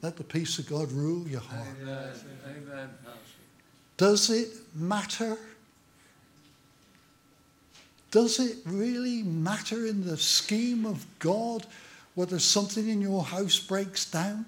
Let 0.00 0.16
the 0.16 0.24
peace 0.24 0.58
of 0.58 0.68
God 0.68 0.92
rule 0.92 1.26
your 1.26 1.40
heart. 1.40 1.66
Amen. 1.82 2.12
Amen. 2.46 2.90
Does 3.96 4.30
it 4.30 4.48
matter? 4.74 5.38
Does 8.14 8.38
it 8.38 8.58
really 8.64 9.24
matter 9.24 9.86
in 9.86 10.06
the 10.06 10.16
scheme 10.16 10.86
of 10.86 11.04
God 11.18 11.66
whether 12.14 12.38
something 12.38 12.88
in 12.88 13.00
your 13.00 13.24
house 13.24 13.58
breaks 13.58 14.08
down? 14.08 14.46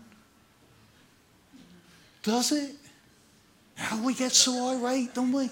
Does 2.22 2.52
it? 2.52 2.76
How 3.74 4.00
we 4.00 4.14
get 4.14 4.30
so 4.30 4.68
irate, 4.68 5.14
don't 5.14 5.32
we? 5.32 5.50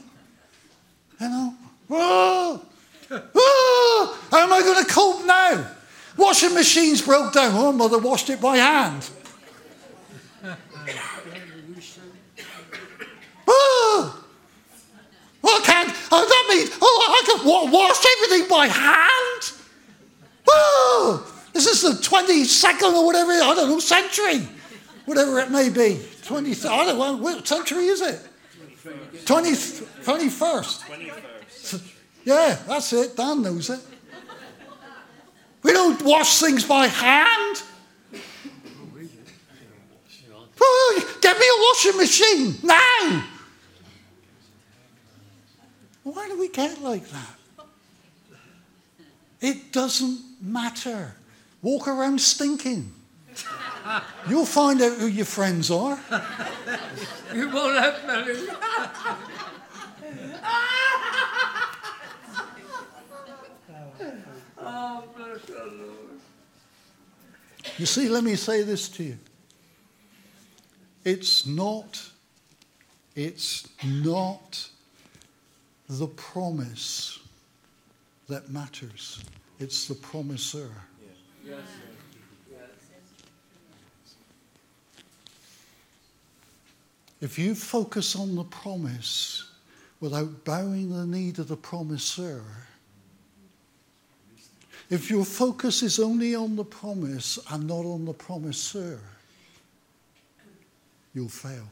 You 1.20 1.28
know? 1.28 1.54
Oh, 1.90 2.62
oh, 3.10 4.18
how 4.30 4.44
am 4.44 4.52
I 4.52 4.60
going 4.60 4.84
to 4.84 4.88
cope 4.88 5.26
now? 5.26 5.68
Washing 6.16 6.54
machine's 6.54 7.02
broke 7.02 7.32
down. 7.32 7.50
Oh, 7.52 7.72
mother 7.72 7.98
washed 7.98 8.30
it 8.30 8.40
by 8.40 8.58
hand. 8.58 9.10
Oh, 13.48 14.24
well, 15.42 15.60
I 15.60 15.64
can't. 15.64 15.90
Oh, 16.80 17.22
I 17.22 17.36
can 17.36 17.46
wa- 17.46 17.70
wash 17.70 18.04
everything 18.16 18.48
by 18.48 18.66
hand? 18.66 19.52
Oh, 20.48 21.32
this 21.52 21.66
is 21.66 21.82
the 21.82 22.02
22nd 22.02 22.94
or 22.94 23.06
whatever, 23.06 23.32
I 23.32 23.54
don't 23.54 23.68
know, 23.70 23.78
century. 23.78 24.46
Whatever 25.06 25.40
it 25.40 25.50
may 25.50 25.68
be. 25.68 26.00
20, 26.24 26.50
I 26.68 26.84
don't 26.84 26.98
know, 26.98 27.16
what 27.16 27.46
century 27.46 27.86
is 27.86 28.00
it? 28.00 28.20
20, 29.24 29.50
21st. 29.50 30.80
21st. 30.82 31.92
Yeah, 32.24 32.58
that's 32.66 32.92
it. 32.92 33.16
Dan 33.16 33.42
knows 33.42 33.70
it. 33.70 33.80
We 35.62 35.72
don't 35.72 36.00
wash 36.02 36.40
things 36.40 36.64
by 36.64 36.86
hand. 36.86 37.62
Oh, 40.60 41.18
get 41.20 41.38
me 41.38 41.46
a 41.46 41.58
washing 41.60 41.96
machine 41.98 42.54
now. 42.62 43.24
Why 46.04 46.28
do 46.28 46.38
we 46.38 46.48
get 46.48 46.80
like 46.82 47.08
that? 47.08 47.66
It 49.40 49.72
doesn't 49.72 50.20
matter. 50.40 51.16
Walk 51.62 51.88
around 51.88 52.20
stinking. 52.20 52.92
You'll 54.28 54.46
find 54.46 54.80
out 54.80 54.98
who 54.98 55.06
your 55.06 55.26
friends 55.26 55.70
are. 55.70 55.98
You 57.34 57.50
won't 57.50 57.76
have 57.76 58.06
many. 58.06 58.34
oh, 64.58 65.04
bless 65.16 65.42
the 65.46 65.54
Lord. 65.54 66.20
You 67.76 67.86
see, 67.86 68.08
let 68.08 68.22
me 68.22 68.36
say 68.36 68.62
this 68.62 68.88
to 68.90 69.02
you. 69.02 69.18
It's 71.04 71.44
not, 71.44 72.08
it's 73.16 73.68
not 73.84 74.68
the 75.88 76.06
promise 76.06 77.18
that 78.28 78.50
matters. 78.50 79.22
It's 79.58 79.86
the 79.86 79.94
promiser. 79.94 80.70
Yes. 81.46 81.58
If 87.20 87.38
you 87.38 87.54
focus 87.54 88.16
on 88.16 88.34
the 88.34 88.44
promise 88.44 89.50
without 90.00 90.44
bowing 90.44 90.90
the 90.90 91.06
knee 91.06 91.32
to 91.32 91.44
the 91.44 91.56
promiser, 91.56 92.42
If 94.90 95.10
your 95.10 95.24
focus 95.24 95.82
is 95.82 95.98
only 95.98 96.34
on 96.34 96.56
the 96.56 96.64
promise 96.64 97.38
and 97.50 97.66
not 97.66 97.86
on 97.86 98.04
the 98.04 98.12
promiser, 98.12 99.00
you'll 101.14 101.28
fail. 101.28 101.70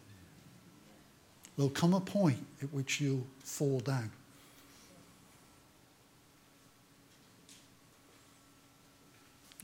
There'll 1.56 1.70
come 1.70 1.94
a 1.94 2.00
point 2.00 2.44
at 2.62 2.72
which 2.72 3.00
you'll 3.00 3.26
fall 3.40 3.80
down. 3.80 4.10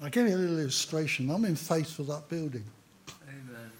I'll 0.02 0.10
give 0.10 0.28
you 0.28 0.36
a 0.36 0.38
little 0.38 0.58
illustration. 0.60 1.30
I'm 1.30 1.44
in 1.44 1.56
faith 1.56 1.90
for 1.90 2.04
that 2.04 2.28
building. 2.28 2.64
Amen. 3.28 3.70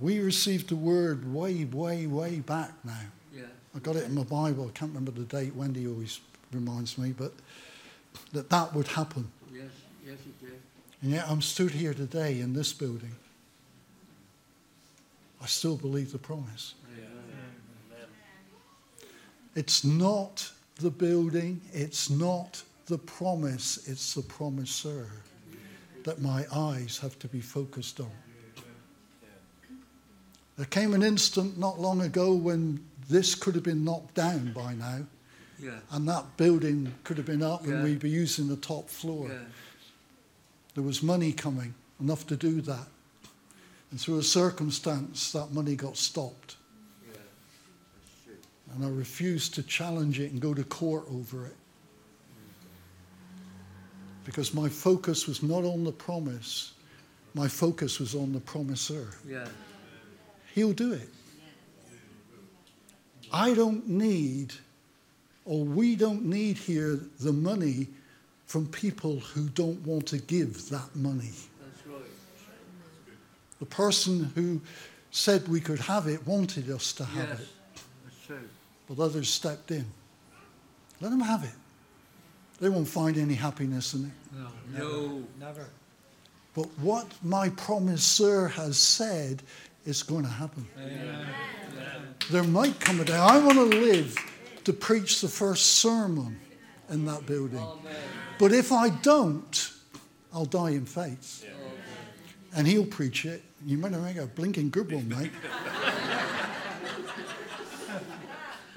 We 0.00 0.20
received 0.20 0.70
the 0.70 0.76
word 0.76 1.30
way, 1.32 1.64
way, 1.66 2.06
way 2.06 2.38
back 2.40 2.72
now. 2.84 3.00
Yeah. 3.34 3.42
I 3.76 3.80
got 3.80 3.96
it 3.96 4.04
in 4.04 4.14
my 4.14 4.22
Bible. 4.22 4.66
I 4.66 4.78
can't 4.78 4.94
remember 4.94 5.10
the 5.10 5.24
date. 5.24 5.54
Wendy 5.54 5.86
always 5.86 6.20
reminds 6.52 6.96
me, 6.96 7.12
but 7.12 7.32
that 8.32 8.48
that 8.48 8.74
would 8.74 8.88
happen. 8.88 9.30
Yes. 9.52 9.64
Yes, 10.06 10.18
it 10.26 10.40
did. 10.40 10.60
And 11.02 11.12
yet 11.12 11.26
I'm 11.28 11.42
stood 11.42 11.72
here 11.72 11.92
today 11.92 12.40
in 12.40 12.54
this 12.54 12.72
building. 12.72 13.14
I 15.42 15.46
still 15.46 15.76
believe 15.76 16.12
the 16.12 16.18
promise. 16.18 16.72
It's 19.54 19.84
not 19.84 20.50
the 20.76 20.90
building, 20.90 21.60
it's 21.72 22.10
not 22.10 22.62
the 22.86 22.98
promise, 22.98 23.88
it's 23.88 24.14
the 24.14 24.22
promiser 24.22 25.08
that 26.02 26.20
my 26.20 26.44
eyes 26.52 26.98
have 26.98 27.18
to 27.20 27.28
be 27.28 27.40
focused 27.40 28.00
on. 28.00 28.10
There 30.56 30.66
came 30.66 30.94
an 30.94 31.02
instant 31.02 31.58
not 31.58 31.80
long 31.80 32.02
ago 32.02 32.34
when 32.34 32.84
this 33.08 33.34
could 33.34 33.54
have 33.54 33.64
been 33.64 33.84
knocked 33.84 34.14
down 34.14 34.52
by 34.52 34.74
now, 34.74 35.06
Yeah. 35.58 35.80
and 35.90 36.08
that 36.08 36.36
building 36.36 36.94
could 37.04 37.16
have 37.16 37.26
been 37.26 37.42
up 37.42 37.66
Yeah. 37.66 37.74
and 37.74 37.84
we'd 37.84 38.00
be 38.00 38.10
using 38.10 38.48
the 38.48 38.56
top 38.56 38.88
floor. 38.88 39.28
Yeah. 39.28 39.44
There 40.74 40.84
was 40.84 41.02
money 41.02 41.32
coming, 41.32 41.74
enough 42.00 42.26
to 42.28 42.36
do 42.36 42.60
that. 42.62 42.88
And 43.90 44.00
through 44.00 44.18
a 44.18 44.24
circumstance, 44.24 45.32
that 45.32 45.52
money 45.52 45.76
got 45.76 45.96
stopped. 45.96 46.56
Yeah. 48.78 48.82
That's 48.82 48.82
true. 48.82 48.82
And 48.82 48.84
I 48.84 48.88
refused 48.98 49.54
to 49.54 49.62
challenge 49.62 50.20
it 50.20 50.32
and 50.32 50.40
go 50.40 50.54
to 50.54 50.64
court 50.64 51.04
over 51.10 51.46
it. 51.46 51.56
Because 54.24 54.54
my 54.54 54.68
focus 54.68 55.26
was 55.26 55.42
not 55.42 55.64
on 55.64 55.84
the 55.84 55.92
promise, 55.92 56.72
my 57.34 57.48
focus 57.48 58.00
was 58.00 58.14
on 58.14 58.32
the 58.32 58.40
promiser. 58.40 59.08
Yeah. 59.28 59.46
He'll 60.54 60.72
do 60.72 60.92
it. 60.92 61.08
I 63.32 63.54
don't 63.54 63.88
need, 63.88 64.54
or 65.44 65.64
we 65.64 65.96
don't 65.96 66.24
need 66.24 66.56
here, 66.56 67.00
the 67.20 67.32
money 67.32 67.88
from 68.46 68.66
people 68.68 69.18
who 69.18 69.48
don't 69.48 69.84
want 69.86 70.06
to 70.08 70.18
give 70.18 70.68
that 70.70 70.94
money. 70.94 71.32
That's 71.60 71.86
right. 71.86 72.04
The 73.58 73.66
person 73.66 74.30
who 74.36 74.60
said 75.10 75.48
we 75.48 75.60
could 75.60 75.80
have 75.80 76.06
it 76.06 76.26
wanted 76.26 76.70
us 76.70 76.92
to 76.92 77.04
have 77.04 77.28
Yes. 77.28 77.40
it, 77.40 77.48
That's 78.04 78.26
true. 78.26 78.48
But 78.88 78.98
others 78.98 79.28
stepped 79.28 79.70
in. 79.70 79.84
Let 81.00 81.10
them 81.10 81.20
have 81.20 81.44
it. 81.44 81.50
They 82.60 82.68
won't 82.68 82.88
find 82.88 83.16
any 83.18 83.34
happiness 83.34 83.94
in 83.94 84.04
it. 84.06 84.38
No, 84.38 84.48
No. 84.78 85.24
never. 85.40 85.66
But 86.54 86.66
what 86.78 87.08
my 87.22 87.48
promisor 87.50 88.50
has 88.52 88.78
said 88.78 89.42
is 89.84 90.02
going 90.04 90.22
to 90.22 90.30
happen. 90.30 90.66
Amen. 90.78 91.26
There 92.30 92.44
might 92.44 92.78
come 92.80 93.00
a 93.00 93.04
day, 93.04 93.16
I 93.16 93.38
want 93.44 93.58
to 93.58 93.64
live 93.64 94.16
to 94.64 94.72
preach 94.72 95.20
the 95.20 95.28
first 95.28 95.66
sermon 95.78 96.38
in 96.88 97.04
that 97.06 97.26
building. 97.26 97.58
Amen. 97.58 97.94
But 98.38 98.52
if 98.52 98.70
I 98.72 98.88
don't, 98.90 99.72
I'll 100.32 100.44
die 100.46 100.70
in 100.70 100.86
faith. 100.86 101.44
And 102.54 102.66
he'll 102.68 102.86
preach 102.86 103.24
it. 103.26 103.42
You 103.66 103.76
better 103.78 103.98
make 103.98 104.16
a 104.16 104.26
blinking 104.26 104.70
good 104.70 104.92
one, 104.92 105.08
mate. 105.08 105.32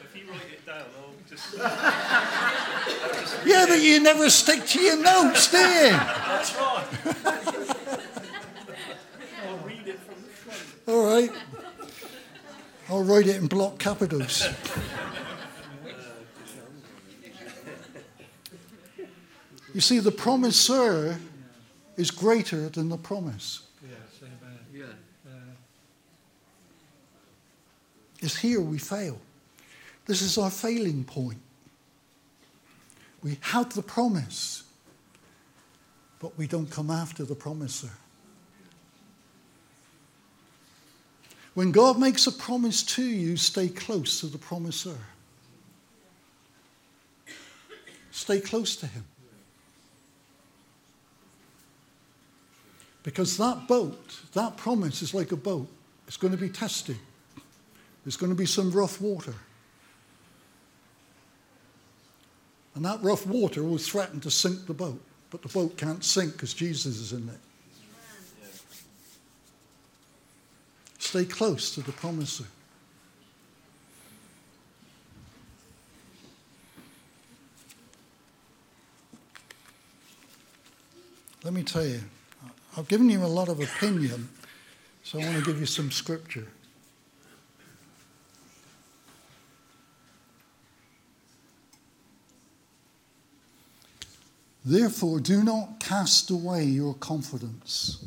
If 0.03 0.15
you 0.15 0.29
write 0.31 0.41
it 0.51 0.65
down, 0.65 0.83
I'll 0.99 1.13
just. 1.29 1.36
Yeah, 3.45 3.65
but 3.67 3.79
you 3.81 3.99
never 4.01 4.29
stick 4.29 4.65
to 4.67 4.79
your 4.81 5.01
notes, 5.01 5.49
do 5.51 5.57
you? 5.57 5.89
That's 5.91 6.55
right. 6.57 6.85
I'll 9.45 9.57
read 9.59 9.87
it 9.87 9.99
from 9.99 10.15
the 10.21 10.29
front. 10.29 10.87
All 10.87 11.05
right. 11.05 11.31
I'll 12.89 13.03
write 13.03 13.27
it 13.27 13.37
in 13.37 13.47
block 13.47 13.79
capitals. 13.79 14.47
You 19.73 19.81
see, 19.81 19.99
the 19.99 20.11
promiser 20.11 21.19
is 21.97 22.09
greater 22.11 22.69
than 22.69 22.89
the 22.89 22.97
promise. 22.97 23.61
Yes, 23.83 23.99
amen. 24.23 24.57
Yeah. 24.73 24.83
Uh, 25.27 25.31
It's 28.21 28.37
here 28.37 28.61
we 28.61 28.77
fail. 28.79 29.19
This 30.07 30.21
is 30.21 30.37
our 30.37 30.49
failing 30.49 31.03
point. 31.03 31.41
We 33.21 33.37
have 33.41 33.73
the 33.73 33.81
promise, 33.81 34.63
but 36.19 36.37
we 36.37 36.47
don't 36.47 36.71
come 36.71 36.89
after 36.89 37.25
the 37.25 37.35
promiser. 37.35 37.91
When 41.53 41.71
God 41.71 41.99
makes 41.99 42.25
a 42.25 42.31
promise 42.31 42.83
to 42.83 43.03
you, 43.03 43.35
stay 43.35 43.67
close 43.67 44.21
to 44.21 44.27
the 44.27 44.37
promiser. 44.37 44.97
Stay 48.11 48.39
close 48.39 48.75
to 48.77 48.87
him. 48.87 49.03
Because 53.03 53.37
that 53.37 53.67
boat, 53.67 54.19
that 54.33 54.55
promise 54.55 55.01
is 55.01 55.13
like 55.13 55.31
a 55.31 55.37
boat. 55.37 55.67
It's 56.07 56.17
going 56.17 56.31
to 56.31 56.37
be 56.37 56.49
tested. 56.49 56.97
There's 58.05 58.17
going 58.17 58.31
to 58.31 58.37
be 58.37 58.45
some 58.45 58.71
rough 58.71 59.01
water. 59.01 59.33
And 62.78 62.86
that 62.86 63.01
rough 63.01 63.25
water 63.25 63.63
will 63.63 63.80
threaten 63.80 64.19
to 64.19 64.30
sink 64.30 64.67
the 64.67 64.73
boat. 64.73 65.01
But 65.32 65.41
the 65.41 65.47
boat 65.47 65.78
can't 65.78 66.03
sink 66.03 66.34
because 66.34 66.53
Jesus 66.53 66.97
is 66.97 67.11
in 67.11 67.28
it. 67.28 67.39
Stay 70.99 71.25
close 71.25 71.73
to 71.73 71.82
the 71.82 71.91
promiser. 71.91 72.43
Let 81.43 81.53
me 81.55 81.63
tell 81.63 81.84
you, 81.84 82.01
I've 82.78 82.88
given 82.88 83.09
you 83.09 83.23
a 83.23 83.25
lot 83.25 83.49
of 83.49 83.59
opinion, 83.59 84.30
so 85.01 85.19
I 85.19 85.25
want 85.25 85.38
to 85.39 85.43
give 85.43 85.59
you 85.59 85.65
some 85.65 85.89
scripture. 85.89 86.45
Therefore, 94.68 95.22
do 95.22 95.45
not 95.45 95.80
cast 95.80 96.30
away 96.30 96.65
your 96.65 96.93
confidence, 96.95 98.05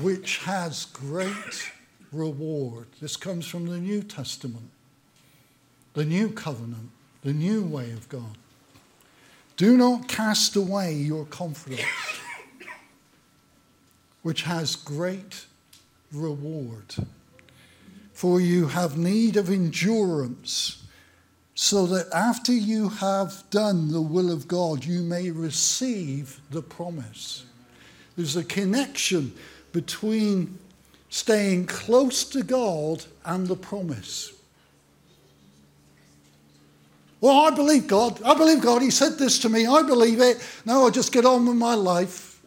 which 0.00 0.38
has 0.44 0.84
great 0.84 1.72
reward. 2.12 2.86
This 3.00 3.16
comes 3.16 3.44
from 3.44 3.66
the 3.66 3.78
New 3.78 4.04
Testament, 4.04 4.70
the 5.94 6.04
new 6.04 6.28
covenant, 6.30 6.90
the 7.24 7.32
new 7.32 7.64
way 7.64 7.90
of 7.90 8.08
God. 8.08 8.38
Do 9.56 9.76
not 9.76 10.06
cast 10.06 10.54
away 10.54 10.94
your 10.94 11.24
confidence, 11.24 11.82
which 14.22 14.42
has 14.42 14.76
great 14.76 15.46
reward. 16.12 16.94
For 18.12 18.40
you 18.40 18.68
have 18.68 18.96
need 18.96 19.36
of 19.36 19.50
endurance 19.50 20.85
so 21.58 21.86
that 21.86 22.06
after 22.12 22.52
you 22.52 22.90
have 22.90 23.42
done 23.48 23.90
the 23.90 24.00
will 24.00 24.30
of 24.30 24.46
God, 24.46 24.84
you 24.84 25.00
may 25.00 25.30
receive 25.30 26.38
the 26.50 26.60
promise. 26.60 27.46
There's 28.14 28.36
a 28.36 28.44
connection 28.44 29.32
between 29.72 30.58
staying 31.08 31.64
close 31.64 32.24
to 32.24 32.42
God 32.42 33.06
and 33.24 33.46
the 33.46 33.56
promise. 33.56 34.34
Well, 37.22 37.46
I 37.46 37.50
believe 37.50 37.86
God. 37.86 38.22
I 38.22 38.34
believe 38.34 38.60
God. 38.60 38.82
He 38.82 38.90
said 38.90 39.16
this 39.16 39.38
to 39.38 39.48
me. 39.48 39.66
I 39.66 39.82
believe 39.82 40.20
it. 40.20 40.46
Now 40.66 40.82
I'll 40.82 40.90
just 40.90 41.10
get 41.10 41.24
on 41.24 41.46
with 41.46 41.56
my 41.56 41.74
life. 41.74 42.38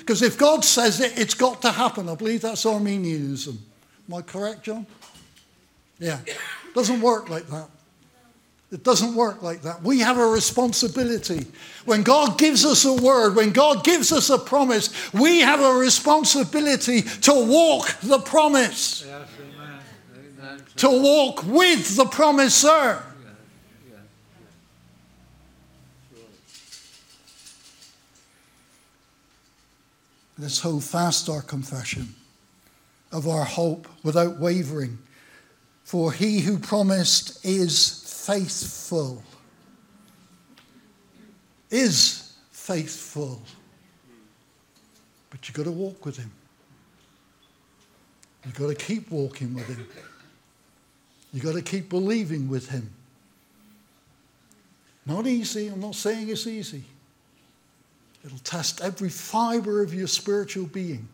Because 0.00 0.20
if 0.20 0.36
God 0.36 0.62
says 0.62 1.00
it, 1.00 1.18
it's 1.18 1.34
got 1.34 1.62
to 1.62 1.72
happen. 1.72 2.06
I 2.06 2.14
believe 2.14 2.42
that's 2.42 2.66
Arminianism. 2.66 3.58
Am 4.06 4.14
I 4.14 4.20
correct, 4.20 4.64
John? 4.64 4.86
Yeah. 5.98 6.20
Doesn't 6.74 7.00
work 7.00 7.30
like 7.30 7.46
that. 7.46 7.70
It 8.72 8.82
doesn't 8.82 9.14
work 9.14 9.42
like 9.42 9.62
that. 9.62 9.82
We 9.82 10.00
have 10.00 10.18
a 10.18 10.26
responsibility. 10.26 11.46
When 11.84 12.02
God 12.02 12.36
gives 12.36 12.64
us 12.64 12.84
a 12.84 12.94
word, 12.94 13.36
when 13.36 13.52
God 13.52 13.84
gives 13.84 14.10
us 14.10 14.28
a 14.28 14.38
promise, 14.38 14.90
we 15.12 15.40
have 15.40 15.60
a 15.60 15.74
responsibility 15.78 17.02
to 17.02 17.32
walk 17.32 17.94
the 18.02 18.18
promise, 18.18 19.04
yes, 19.06 19.28
amen. 20.40 20.64
To 20.76 20.88
walk 20.90 21.44
with 21.44 21.96
the 21.96 22.06
promiser. 22.06 22.66
Yeah, 22.66 23.02
yeah. 23.88 23.98
Let's 30.38 30.60
hold 30.60 30.82
fast 30.82 31.28
our 31.28 31.40
confession 31.40 32.16
of 33.12 33.28
our 33.28 33.44
hope 33.44 33.86
without 34.02 34.38
wavering, 34.38 34.98
for 35.84 36.10
he 36.12 36.40
who 36.40 36.58
promised 36.58 37.44
is 37.46 38.02
faithful. 38.26 39.22
Is 41.70 42.34
faithful. 42.50 43.40
But 45.30 45.46
you've 45.46 45.56
got 45.56 45.64
to 45.64 45.70
walk 45.70 46.04
with 46.04 46.16
him. 46.16 46.30
You've 48.44 48.54
got 48.54 48.68
to 48.68 48.74
keep 48.74 49.10
walking 49.10 49.54
with 49.54 49.68
him. 49.68 49.86
You've 51.32 51.44
got 51.44 51.54
to 51.54 51.62
keep 51.62 51.88
believing 51.88 52.48
with 52.48 52.68
him. 52.68 52.90
Not 55.04 55.26
easy. 55.26 55.68
I'm 55.68 55.80
not 55.80 55.94
saying 55.94 56.28
it's 56.28 56.46
easy. 56.46 56.84
It'll 58.24 58.38
test 58.38 58.80
every 58.80 59.08
fiber 59.08 59.82
of 59.82 59.94
your 59.94 60.08
spiritual 60.08 60.66
being. 60.66 61.08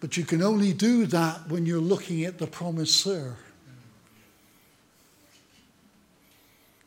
But 0.00 0.16
you 0.16 0.24
can 0.24 0.42
only 0.42 0.72
do 0.72 1.06
that 1.06 1.48
when 1.48 1.66
you're 1.66 1.80
looking 1.80 2.24
at 2.24 2.38
the 2.38 2.46
promisor. 2.46 3.34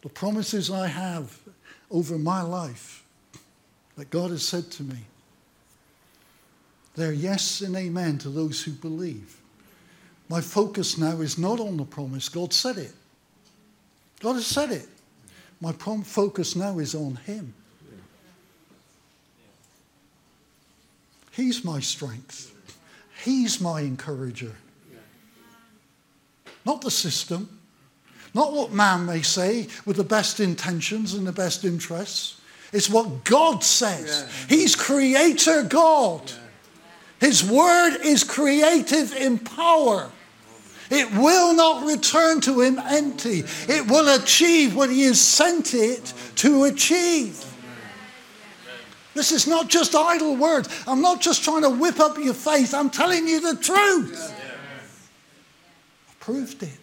The 0.01 0.09
promises 0.09 0.69
I 0.69 0.87
have 0.87 1.39
over 1.89 2.17
my 2.17 2.41
life 2.41 3.03
that 3.97 4.09
God 4.09 4.31
has 4.31 4.43
said 4.43 4.69
to 4.71 4.83
me, 4.83 4.97
they're 6.95 7.13
yes 7.13 7.61
and 7.61 7.75
amen 7.75 8.17
to 8.19 8.29
those 8.29 8.63
who 8.63 8.71
believe. 8.71 9.39
My 10.29 10.41
focus 10.41 10.97
now 10.97 11.21
is 11.21 11.37
not 11.37 11.59
on 11.59 11.77
the 11.77 11.85
promise, 11.85 12.27
God 12.27 12.53
said 12.53 12.77
it. 12.77 12.93
God 14.19 14.33
has 14.33 14.47
said 14.47 14.71
it. 14.71 14.87
My 15.61 15.71
prom- 15.71 16.03
focus 16.03 16.55
now 16.55 16.79
is 16.79 16.93
on 16.95 17.15
Him. 17.25 17.53
He's 21.31 21.63
my 21.63 21.79
strength. 21.79 22.53
He's 23.23 23.61
my 23.61 23.81
encourager. 23.81 24.55
Not 26.65 26.81
the 26.81 26.91
system, 26.91 27.56
not 28.33 28.53
what 28.53 28.71
man 28.71 29.05
may 29.05 29.21
say 29.21 29.67
with 29.85 29.97
the 29.97 30.03
best 30.03 30.39
intentions 30.39 31.13
and 31.13 31.25
the 31.25 31.31
best 31.31 31.65
interests. 31.65 32.39
It's 32.73 32.89
what 32.89 33.23
God 33.23 33.63
says. 33.63 34.29
He's 34.49 34.75
creator 34.75 35.63
God. 35.63 36.31
His 37.19 37.43
word 37.43 37.97
is 38.03 38.23
creative 38.23 39.13
in 39.13 39.39
power. 39.39 40.11
It 40.89 41.11
will 41.13 41.53
not 41.53 41.85
return 41.85 42.39
to 42.41 42.61
him 42.61 42.79
empty. 42.79 43.43
It 43.67 43.89
will 43.89 44.15
achieve 44.15 44.75
what 44.75 44.89
he 44.89 45.03
has 45.03 45.19
sent 45.19 45.73
it 45.73 46.13
to 46.35 46.65
achieve. 46.65 47.43
This 49.13 49.31
is 49.31 49.47
not 49.47 49.67
just 49.67 49.95
idle 49.95 50.35
words. 50.35 50.69
I'm 50.87 51.01
not 51.01 51.21
just 51.21 51.43
trying 51.43 51.63
to 51.63 51.71
whip 51.71 51.99
up 51.99 52.17
your 52.17 52.35
faith. 52.35 52.73
I'm 52.73 52.91
telling 52.91 53.27
you 53.27 53.41
the 53.41 53.59
truth. 53.59 54.33
I've 56.07 56.19
proved 56.19 56.61
it. 56.61 56.77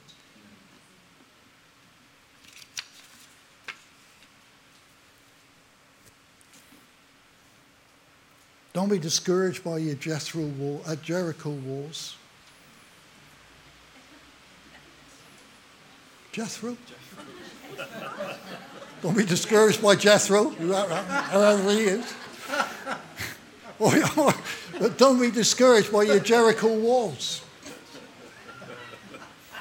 Don't 8.75 8.89
be 8.89 8.99
discouraged 8.99 9.62
by 9.62 9.79
your 9.79 9.95
Jethro 9.95 10.43
war, 10.43 10.81
uh, 10.85 10.97
Jericho 10.97 11.51
wars. 11.51 12.16
Jethro? 16.33 16.77
Don't 19.01 19.16
be 19.16 19.25
discouraged 19.25 19.81
by 19.81 19.95
Jethro, 19.95 20.49
whoever 20.49 21.70
he 21.70 21.85
is. 21.85 22.14
but 23.79 24.99
don't 24.99 25.20
be 25.20 25.31
discouraged 25.31 25.93
by 25.93 26.03
your 26.03 26.18
Jericho 26.18 26.77
walls. 26.77 27.43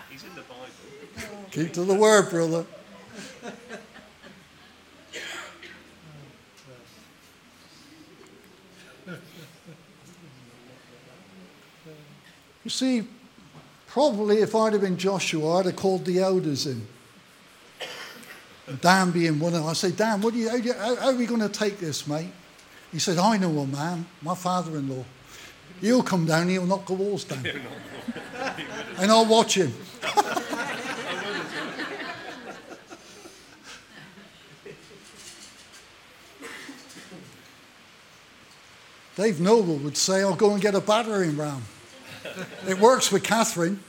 He's 0.09 0.23
in 0.23 0.33
the 0.33 0.41
Bible. 0.41 1.45
Keep 1.51 1.73
to 1.73 1.83
the 1.83 1.93
word, 1.93 2.31
brother. 2.31 2.65
You 12.63 12.69
see, 12.69 13.07
probably 13.87 14.37
if 14.37 14.55
I'd 14.55 14.73
have 14.73 14.81
been 14.81 14.97
Joshua, 14.97 15.57
I'd 15.57 15.65
have 15.65 15.75
called 15.75 16.05
the 16.05 16.19
elders 16.19 16.65
in. 16.65 16.87
Dan 18.81 19.11
being 19.11 19.39
one 19.39 19.53
of 19.53 19.59
them, 19.59 19.69
I 19.69 19.73
say, 19.73 19.91
Dan, 19.91 20.21
what 20.21 20.33
are 20.33 20.37
you, 20.37 20.73
how, 20.73 20.95
how 20.95 21.07
are 21.07 21.15
we 21.15 21.25
going 21.25 21.41
to 21.41 21.49
take 21.49 21.79
this, 21.79 22.07
mate? 22.07 22.31
He 22.91 22.99
said, 22.99 23.17
I 23.17 23.37
know 23.37 23.59
a 23.59 23.67
man, 23.67 24.05
my 24.21 24.35
father 24.35 24.77
in 24.77 24.87
law. 24.87 25.03
He'll 25.81 26.03
come 26.03 26.25
down, 26.25 26.47
he'll 26.47 26.65
knock 26.65 26.85
the 26.85 26.93
walls 26.93 27.25
down. 27.25 27.45
and 28.99 29.11
I'll 29.11 29.25
watch 29.25 29.57
him. 29.57 29.73
Dave 39.15 39.39
Noble 39.39 39.75
would 39.77 39.97
say, 39.97 40.21
I'll 40.21 40.35
go 40.35 40.53
and 40.53 40.61
get 40.61 40.73
a 40.73 40.81
battering 40.81 41.37
ram. 41.37 41.63
It 42.67 42.79
works 42.79 43.11
with 43.11 43.23
Catherine. 43.23 43.79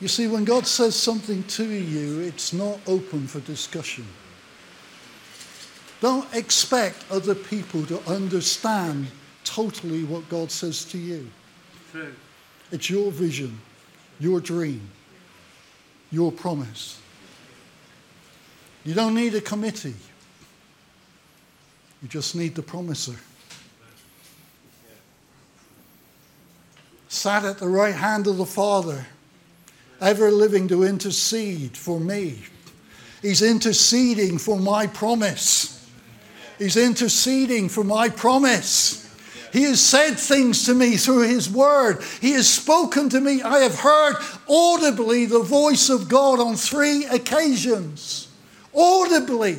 You 0.00 0.08
see, 0.08 0.26
when 0.26 0.44
God 0.44 0.66
says 0.66 0.94
something 0.94 1.44
to 1.44 1.64
you, 1.64 2.20
it's 2.20 2.52
not 2.52 2.78
open 2.86 3.26
for 3.26 3.40
discussion. 3.40 4.06
Don't 6.00 6.32
expect 6.34 7.04
other 7.10 7.34
people 7.34 7.86
to 7.86 7.98
understand 8.06 9.06
totally 9.44 10.04
what 10.04 10.28
God 10.28 10.50
says 10.50 10.84
to 10.86 10.98
you. 10.98 11.30
True. 11.90 12.12
It's 12.70 12.90
your 12.90 13.10
vision, 13.10 13.58
your 14.20 14.40
dream, 14.40 14.90
your 16.14 16.32
promise. 16.32 17.00
You 18.84 18.94
don't 18.94 19.14
need 19.14 19.34
a 19.34 19.40
committee. 19.40 19.94
You 22.02 22.08
just 22.08 22.36
need 22.36 22.54
the 22.54 22.62
promiser. 22.62 23.16
Sat 27.08 27.44
at 27.44 27.58
the 27.58 27.68
right 27.68 27.94
hand 27.94 28.26
of 28.26 28.36
the 28.36 28.44
Father, 28.44 29.06
ever 30.00 30.30
living 30.30 30.68
to 30.68 30.84
intercede 30.84 31.76
for 31.76 31.98
me. 31.98 32.42
He's 33.22 33.40
interceding 33.40 34.38
for 34.38 34.58
my 34.58 34.86
promise. 34.86 35.88
He's 36.58 36.76
interceding 36.76 37.68
for 37.68 37.84
my 37.84 38.08
promise. 38.08 39.03
He 39.54 39.62
has 39.62 39.80
said 39.80 40.18
things 40.18 40.64
to 40.64 40.74
me 40.74 40.96
through 40.96 41.28
His 41.28 41.48
Word. 41.48 42.02
He 42.20 42.32
has 42.32 42.48
spoken 42.48 43.08
to 43.10 43.20
me. 43.20 43.40
I 43.40 43.60
have 43.60 43.78
heard 43.78 44.16
audibly 44.48 45.26
the 45.26 45.44
voice 45.44 45.90
of 45.90 46.08
God 46.08 46.40
on 46.40 46.56
three 46.56 47.04
occasions. 47.04 48.26
Audibly. 48.74 49.58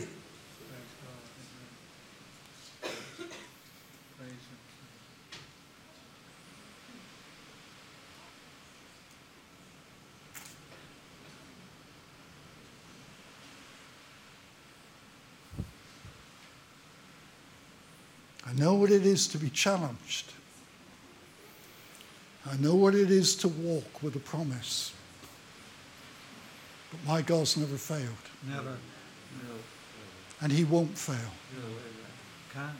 I 18.55 18.59
know 18.59 18.75
what 18.75 18.91
it 18.91 19.05
is 19.05 19.27
to 19.29 19.37
be 19.37 19.49
challenged. 19.49 20.31
I 22.49 22.55
know 22.57 22.75
what 22.75 22.95
it 22.95 23.11
is 23.11 23.35
to 23.37 23.47
walk 23.47 24.01
with 24.01 24.15
a 24.15 24.19
promise. 24.19 24.93
But 26.91 26.99
my 27.05 27.21
God's 27.21 27.57
never 27.57 27.75
failed, 27.75 28.07
Never. 28.47 28.63
No. 28.69 29.55
and 30.41 30.51
He 30.51 30.63
won't 30.63 30.97
fail. 30.97 31.15
No. 31.15 31.63
Can't. 32.53 32.75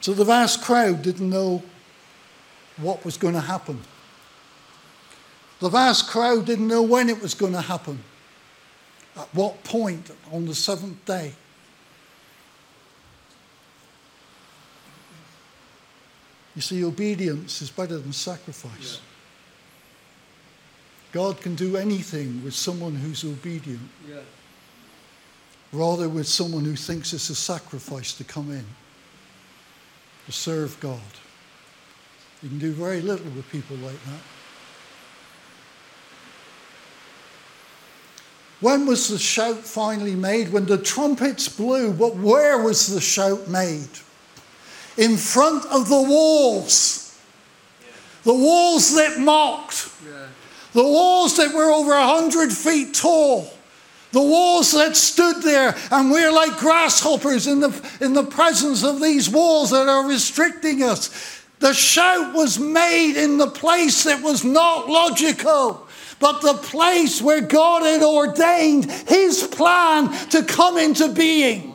So 0.00 0.12
the 0.12 0.24
vast 0.24 0.62
crowd 0.62 1.02
didn't 1.02 1.30
know 1.30 1.62
what 2.76 3.04
was 3.04 3.16
going 3.16 3.34
to 3.34 3.40
happen. 3.40 3.80
The 5.60 5.68
vast 5.68 6.08
crowd 6.08 6.44
didn't 6.44 6.68
know 6.68 6.82
when 6.82 7.08
it 7.08 7.22
was 7.22 7.34
going 7.34 7.54
to 7.54 7.60
happen, 7.62 8.00
at 9.16 9.34
what 9.34 9.62
point 9.64 10.10
on 10.32 10.46
the 10.46 10.54
seventh 10.54 11.04
day. 11.04 11.32
You 16.54 16.62
see, 16.62 16.84
obedience 16.84 17.60
is 17.60 17.70
better 17.70 17.98
than 17.98 18.12
sacrifice. 18.12 19.00
God 21.12 21.40
can 21.40 21.54
do 21.54 21.76
anything 21.76 22.42
with 22.44 22.54
someone 22.54 22.94
who's 22.94 23.24
obedient, 23.24 23.88
Yeah. 24.08 24.20
rather 25.72 26.08
with 26.08 26.26
someone 26.26 26.64
who 26.64 26.76
thinks 26.76 27.12
it's 27.12 27.30
a 27.30 27.34
sacrifice 27.34 28.12
to 28.14 28.24
come 28.24 28.50
in, 28.50 28.64
to 30.26 30.32
serve 30.32 30.78
God. 30.80 31.00
You 32.42 32.48
can 32.50 32.58
do 32.58 32.72
very 32.72 33.00
little 33.00 33.30
with 33.30 33.48
people 33.50 33.76
like 33.76 34.02
that. 34.04 34.20
When 38.60 38.86
was 38.86 39.08
the 39.08 39.18
shout 39.18 39.58
finally 39.58 40.14
made? 40.14 40.50
When 40.50 40.66
the 40.66 40.78
trumpets 40.78 41.48
blew, 41.48 41.92
but 41.92 42.16
where 42.16 42.58
was 42.58 42.86
the 42.86 43.00
shout 43.00 43.48
made? 43.48 43.88
In 44.96 45.16
front 45.16 45.66
of 45.66 45.88
the 45.88 46.02
walls. 46.02 47.20
The 48.24 48.34
walls 48.34 48.94
that 48.94 49.18
mocked. 49.20 49.90
The 50.72 50.82
walls 50.82 51.36
that 51.36 51.54
were 51.54 51.70
over 51.70 51.92
a 51.92 52.06
hundred 52.06 52.52
feet 52.52 52.94
tall. 52.94 53.50
The 54.12 54.22
walls 54.22 54.72
that 54.72 54.96
stood 54.96 55.42
there, 55.42 55.76
and 55.90 56.10
we're 56.10 56.32
like 56.32 56.56
grasshoppers 56.56 57.46
in 57.46 57.60
the, 57.60 57.90
in 58.00 58.14
the 58.14 58.24
presence 58.24 58.82
of 58.82 59.00
these 59.00 59.28
walls 59.28 59.70
that 59.70 59.88
are 59.88 60.08
restricting 60.08 60.82
us. 60.82 61.42
The 61.58 61.74
shout 61.74 62.34
was 62.34 62.58
made 62.58 63.16
in 63.16 63.38
the 63.38 63.48
place 63.48 64.04
that 64.04 64.22
was 64.22 64.44
not 64.44 64.88
logical, 64.88 65.85
but 66.18 66.40
the 66.40 66.54
place 66.54 67.20
where 67.20 67.40
God 67.40 67.82
had 67.82 68.02
ordained 68.02 68.90
His 68.90 69.46
plan 69.46 70.12
to 70.30 70.42
come 70.42 70.78
into 70.78 71.12
being. 71.12 71.74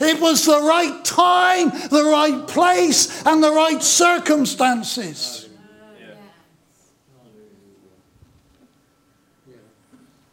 It 0.00 0.20
was 0.20 0.44
the 0.44 0.60
right 0.60 1.04
time, 1.04 1.70
the 1.70 2.08
right 2.10 2.46
place, 2.48 3.24
and 3.24 3.42
the 3.42 3.52
right 3.52 3.82
circumstances. 3.82 5.48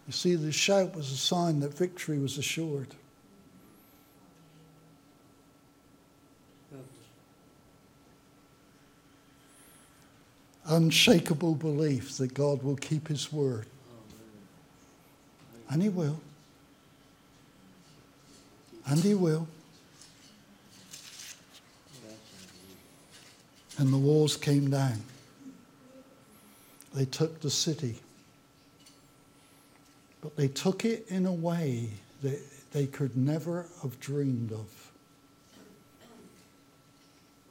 You 0.07 0.13
see, 0.13 0.33
the 0.33 0.51
shout 0.51 0.95
was 0.95 1.11
a 1.11 1.17
sign 1.17 1.59
that 1.59 1.75
victory 1.75 2.17
was 2.17 2.39
assured. 2.39 2.95
Unshakable 10.69 11.55
belief 11.55 12.17
that 12.17 12.33
God 12.33 12.61
will 12.61 12.75
keep 12.75 13.07
his 13.07 13.33
word. 13.33 13.65
And 15.69 15.81
he 15.81 15.89
will. 15.89 16.19
And 18.87 18.99
he 18.99 19.15
will. 19.15 19.47
And 23.79 23.91
the 23.91 23.97
walls 23.97 24.37
came 24.37 24.69
down. 24.69 25.01
They 26.93 27.05
took 27.05 27.39
the 27.41 27.49
city. 27.49 27.95
But 30.21 30.35
they 30.35 30.49
took 30.49 30.85
it 30.85 31.05
in 31.09 31.25
a 31.25 31.33
way 31.33 31.89
that 32.21 32.39
they 32.73 32.85
could 32.87 33.15
never 33.15 33.65
have 33.81 33.99
dreamed 33.99 34.51
of. 34.51 34.91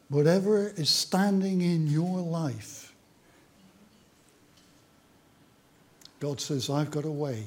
Whatever 0.08 0.68
is 0.76 0.90
standing 0.90 1.60
in 1.60 1.86
your 1.86 2.20
life, 2.20 2.87
God 6.20 6.40
says, 6.40 6.68
I've 6.68 6.90
got 6.90 7.04
a 7.04 7.10
way 7.10 7.44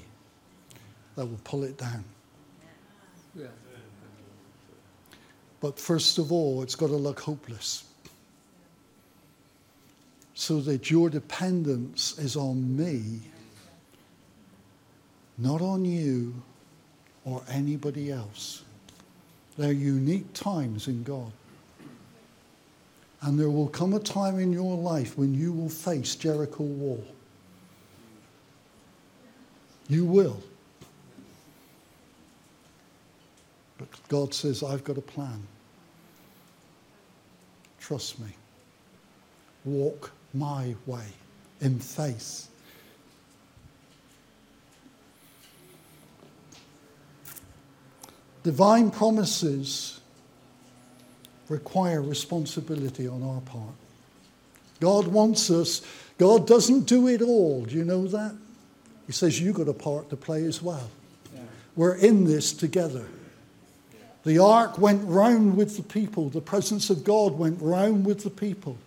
that 1.16 1.26
will 1.26 1.40
pull 1.44 1.64
it 1.64 1.78
down. 1.78 2.04
But 5.60 5.78
first 5.78 6.18
of 6.18 6.32
all, 6.32 6.64
it's 6.64 6.76
got 6.76 6.88
to 6.88 6.96
look 6.96 7.20
hopeless. 7.20 7.84
So 10.34 10.60
that 10.62 10.90
your 10.90 11.10
dependence 11.10 12.18
is 12.18 12.36
on 12.36 12.76
me, 12.76 13.20
not 15.38 15.62
on 15.62 15.86
you 15.86 16.34
or 17.26 17.44
anybody 17.48 18.12
else. 18.12 18.64
There 19.58 19.70
are 19.70 19.74
unique 19.74 20.34
times 20.34 20.88
in 20.88 21.04
God. 21.04 21.32
And 23.22 23.40
there 23.40 23.52
will 23.52 23.68
come 23.68 23.94
a 23.94 24.00
time 24.00 24.40
in 24.40 24.52
your 24.52 24.76
life 24.76 25.16
when 25.16 25.36
you 25.36 25.52
will 25.52 25.70
face 25.70 26.16
Jericho 26.16 26.64
wall. 26.64 27.06
You 29.92 30.06
will. 30.06 30.42
But 33.78 33.90
God 34.08 34.34
says, 34.34 34.64
I've 34.64 34.86
got 34.86 34.98
a 34.98 35.02
plan. 35.02 35.46
Trust 37.78 38.18
me. 38.22 38.30
Walk 39.66 40.14
my 40.34 40.76
way 40.86 41.04
in 41.60 41.80
faith. 41.80 42.48
Divine 48.44 48.92
promises 48.92 50.00
require 51.50 52.02
responsibility 52.02 53.10
on 53.10 53.24
our 53.24 53.42
part. 53.42 53.76
God 54.80 55.08
wants 55.08 55.52
us, 55.52 55.82
God 56.18 56.48
doesn't 56.48 56.84
do 56.84 57.10
it 57.10 57.22
all. 57.22 57.66
Do 57.66 57.76
you 57.76 57.84
know 57.84 58.08
that? 58.08 58.38
He 59.08 59.12
says, 59.12 59.40
You've 59.40 59.56
got 59.56 59.68
a 59.68 59.74
part 59.74 60.10
to 60.10 60.16
play 60.16 60.44
as 60.46 60.62
well. 60.62 60.90
We're 61.76 61.96
in 61.96 62.26
this 62.26 62.54
together. 62.54 63.06
The 64.24 64.38
ark 64.38 64.78
went 64.78 65.08
round 65.08 65.58
with 65.58 65.78
the 65.78 65.84
people, 65.84 66.30
the 66.30 66.42
presence 66.42 66.90
of 66.90 67.04
God 67.04 67.38
went 67.38 67.62
round 67.62 68.06
with 68.06 68.24
the 68.24 68.30
people. 68.30 68.78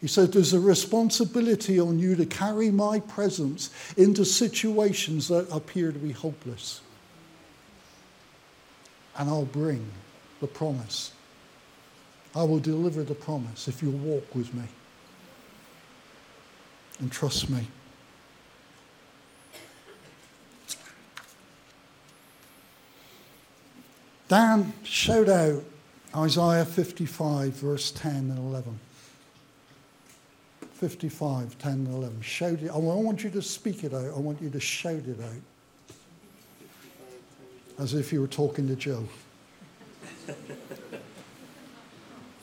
He 0.00 0.08
said, 0.08 0.32
There's 0.32 0.52
a 0.52 0.60
responsibility 0.60 1.80
on 1.80 1.98
you 1.98 2.14
to 2.16 2.26
carry 2.26 2.70
my 2.70 3.00
presence 3.00 3.70
into 3.96 4.24
situations 4.24 5.28
that 5.28 5.48
appear 5.50 5.92
to 5.92 5.98
be 5.98 6.12
hopeless. 6.12 6.80
And 9.16 9.30
I'll 9.30 9.44
bring 9.44 9.86
the 10.40 10.46
promise. 10.46 11.12
I 12.36 12.42
will 12.42 12.58
deliver 12.58 13.04
the 13.04 13.14
promise 13.14 13.68
if 13.68 13.82
you'll 13.82 13.92
walk 13.92 14.34
with 14.34 14.52
me 14.52 14.64
and 16.98 17.10
trust 17.10 17.48
me. 17.48 17.68
Dan, 24.28 24.72
shout 24.82 25.28
out 25.28 25.62
Isaiah 26.16 26.64
55, 26.64 27.52
verse 27.52 27.90
10 27.90 28.14
and 28.14 28.38
11. 28.38 28.78
55, 30.72 31.58
10 31.58 31.72
and 31.72 31.94
11. 31.94 32.22
Shout 32.22 32.62
it. 32.62 32.70
I 32.70 32.76
want 32.76 33.22
you 33.22 33.30
to 33.30 33.42
speak 33.42 33.84
it 33.84 33.92
out. 33.92 34.12
I 34.14 34.18
want 34.18 34.40
you 34.40 34.48
to 34.50 34.60
shout 34.60 35.02
it 35.06 35.20
out. 35.20 35.42
As 37.78 37.94
if 37.94 38.12
you 38.12 38.20
were 38.20 38.26
talking 38.26 38.68
to 38.68 38.76
Joe. 38.76 39.04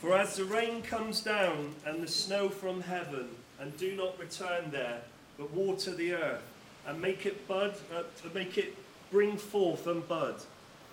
For 0.02 0.18
as 0.18 0.36
the 0.36 0.46
rain 0.46 0.82
comes 0.82 1.22
down 1.22 1.74
and 1.86 2.02
the 2.02 2.08
snow 2.08 2.50
from 2.50 2.82
heaven, 2.82 3.28
and 3.60 3.78
do 3.78 3.96
not 3.96 4.18
return 4.20 4.72
there, 4.72 5.02
but 5.38 5.52
water 5.52 5.94
the 5.94 6.14
earth, 6.14 6.42
and 6.88 7.00
make 7.00 7.28
it 7.28 7.48
bud, 7.48 7.76
uh, 7.96 8.02
make 8.34 8.58
it 8.58 8.76
bring 9.12 9.38
forth 9.38 9.86
and 9.86 10.08
bud, 10.08 10.42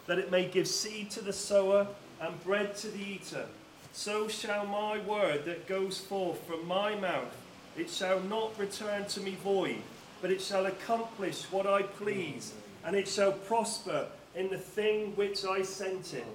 that 0.09 0.19
it 0.19 0.33
may 0.33 0.47
give 0.47 0.67
seed 0.67 1.11
to 1.11 1.21
the 1.21 1.33
sower 1.33 1.87
and 2.21 2.43
bread 2.43 2.75
to 2.79 2.89
the 2.89 2.99
eater, 2.99 3.47
so 3.93 4.27
shall 4.27 4.67
my 4.67 4.99
word 4.99 5.45
that 5.45 5.69
goes 5.69 5.99
forth 5.99 6.45
from 6.47 6.67
my 6.67 6.97
mouth, 6.97 7.37
it 7.77 7.91
shall 7.91 8.21
not 8.21 8.59
return 8.59 9.05
to 9.07 9.21
me 9.21 9.37
void, 9.43 9.77
but 10.21 10.31
it 10.31 10.41
shall 10.41 10.67
accomplish 10.67 11.45
what 11.51 11.67
I 11.67 11.83
please, 11.83 12.55
and 12.85 12.97
it 12.97 13.07
shall 13.07 13.33
prosper 13.33 14.07
in 14.35 14.49
the 14.49 14.59
thing 14.59 15.13
which 15.15 15.45
I 15.45 15.63
sent 15.63 16.15
it. 16.15 16.27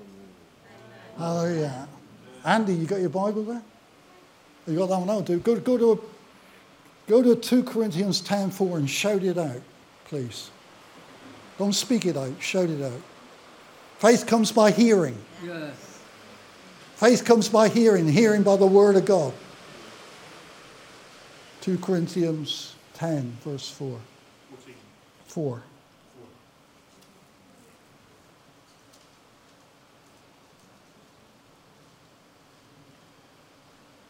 Hallelujah. 1.17 1.87
Andy, 2.45 2.73
you 2.75 2.85
got 2.85 2.99
your 2.99 3.09
Bible 3.09 3.43
there? 3.43 3.61
You 4.67 4.77
got 4.77 4.89
that 4.89 4.99
one 4.99 5.09
out? 5.09 5.25
Go, 5.25 5.55
go, 5.59 5.77
to, 5.77 6.03
go 7.07 7.23
to 7.23 7.35
2 7.35 7.63
Corinthians 7.63 8.21
10 8.21 8.51
4 8.51 8.77
and 8.77 8.89
shout 8.89 9.23
it 9.23 9.37
out, 9.37 9.61
please. 10.05 10.51
Don't 11.57 11.73
speak 11.73 12.05
it 12.05 12.17
out, 12.17 12.33
shout 12.39 12.69
it 12.69 12.81
out. 12.81 13.01
Faith 14.03 14.27
comes 14.27 14.51
by 14.51 14.69
hearing. 14.69 15.17
Yes. 15.45 16.01
Faith 16.95 17.23
comes 17.23 17.47
by 17.47 17.69
hearing, 17.69 18.05
hearing 18.05 18.43
by 18.43 18.57
the 18.57 18.67
word 18.67 18.97
of 18.97 19.05
God. 19.05 19.31
2 21.61 21.77
Corinthians 21.77 22.75
10, 22.95 23.37
verse 23.45 23.69
4. 23.69 23.97
4. 25.27 25.63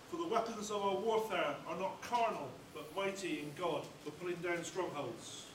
For 0.10 0.18
the 0.18 0.28
weapons 0.28 0.72
of 0.72 0.82
our 0.82 0.96
warfare 0.96 1.56
are 1.68 1.78
not 1.78 2.02
carnal, 2.02 2.50
but 2.74 2.84
mighty 2.96 3.42
in 3.42 3.52
God 3.56 3.84
for 4.04 4.10
pulling 4.10 4.38
down 4.38 4.64
strongholds. 4.64 5.46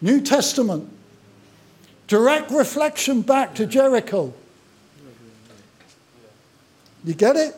New 0.00 0.20
Testament. 0.20 0.97
Direct 2.08 2.50
reflection 2.50 3.20
back 3.20 3.54
to 3.56 3.66
Jericho. 3.66 4.32
You 7.04 7.14
get 7.14 7.36
it? 7.36 7.54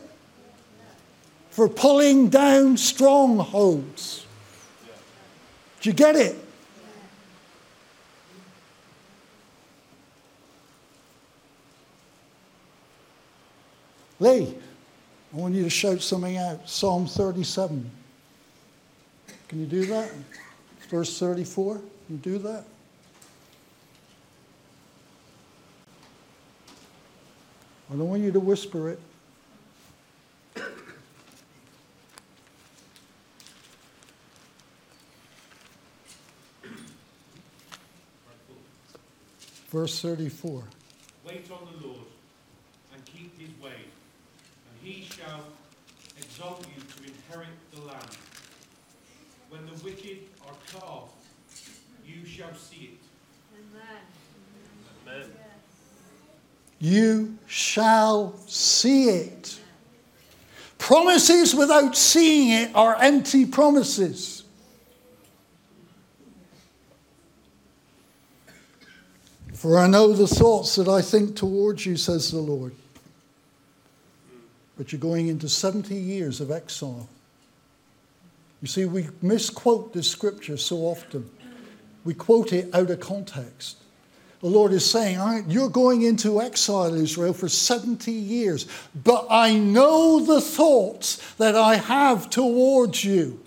For 1.51 1.69
pulling 1.69 2.29
down 2.29 2.77
strongholds. 2.77 4.27
Do 5.81 5.89
you 5.89 5.95
get 5.95 6.17
it? 6.17 6.37
Lee, 14.19 14.55
I 15.33 15.37
want 15.37 15.55
you 15.55 15.63
to 15.63 15.71
shout 15.71 16.03
something 16.03 16.37
out. 16.37 16.69
Psalm 16.69 17.07
37. 17.07 17.91
Can 19.49 19.61
you 19.61 19.67
do 19.67 19.87
that? 19.87 20.13
Verse 20.91 21.19
34. 21.19 21.77
Can 21.77 21.85
you 22.11 22.17
do 22.19 22.39
that? 22.39 22.65
I 27.91 27.97
don't 27.97 28.09
want 28.09 28.23
you 28.23 28.31
to 28.31 28.41
whisper 28.41 28.91
it. 28.91 29.01
Verse 39.71 40.01
34. 40.01 40.63
Wait 41.25 41.49
on 41.51 41.59
the 41.73 41.87
Lord 41.87 42.07
and 42.93 43.05
keep 43.05 43.39
his 43.41 43.51
way, 43.61 43.71
and 43.73 44.81
he 44.83 45.05
shall 45.05 45.45
exalt 46.17 46.67
you 46.75 46.83
to 46.83 47.13
inherit 47.13 47.49
the 47.73 47.81
land. 47.83 48.17
When 49.49 49.67
the 49.67 49.85
wicked 49.85 50.19
are 50.47 50.55
cut 50.73 50.83
off, 50.83 51.11
you 52.07 52.25
shall 52.25 52.55
see 52.55 52.95
it. 52.95 52.99
Amen. 53.55 54.03
Amen. 55.07 55.50
You 56.81 57.37
shall 57.47 58.35
see 58.47 59.11
it. 59.11 59.61
Promises 60.79 61.55
without 61.55 61.95
seeing 61.95 62.51
it 62.51 62.75
are 62.75 62.97
empty 63.01 63.45
promises. 63.45 64.45
For 69.55 69.79
I 69.79 69.87
know 69.87 70.15
the 70.15 70.27
thoughts 70.27 70.77
that 70.77 70.89
I 70.89 71.03
think 71.03 71.37
towards 71.37 71.85
you, 71.85 71.99
says 71.99 72.31
the 72.31 72.39
Lord. 72.39 72.75
But 74.79 74.91
you're 74.91 75.01
going 75.01 75.29
into 75.29 75.51
70 75.51 75.95
years 75.95 76.41
of 76.41 76.51
exile. 76.51 77.07
You 78.63 78.69
see, 78.69 78.87
we 78.87 79.09
misquote 79.21 79.93
this 79.93 80.09
scripture 80.09 80.57
so 80.57 80.79
often. 80.79 81.31
We 82.05 82.15
quote 82.15 82.55
it 82.55 82.75
out 82.75 82.89
of 82.89 83.01
context. 83.01 83.80
The 84.41 84.49
Lord 84.49 84.73
is 84.73 84.89
saying, 84.89 85.19
"All 85.19 85.27
right, 85.27 85.45
You're 85.47 85.69
going 85.69 86.03
into 86.03 86.41
exile, 86.41 86.95
Israel, 86.95 87.35
for 87.35 87.49
70 87.49 88.11
years, 88.11 88.67
but 88.95 89.27
I 89.29 89.53
know 89.55 90.19
the 90.19 90.41
thoughts 90.41 91.19
that 91.37 91.55
I 91.55 91.77
have 91.77 92.31
towards 92.31 93.05
you. 93.05 93.39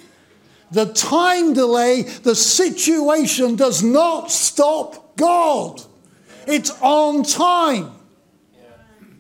The 0.72 0.86
time 0.86 1.54
delay, 1.54 2.04
the 2.04 2.36
situation 2.36 3.56
does 3.56 3.82
not 3.82 4.32
stop 4.32 5.16
God, 5.18 5.82
it's 6.46 6.72
on 6.82 7.24
time. 7.24 7.92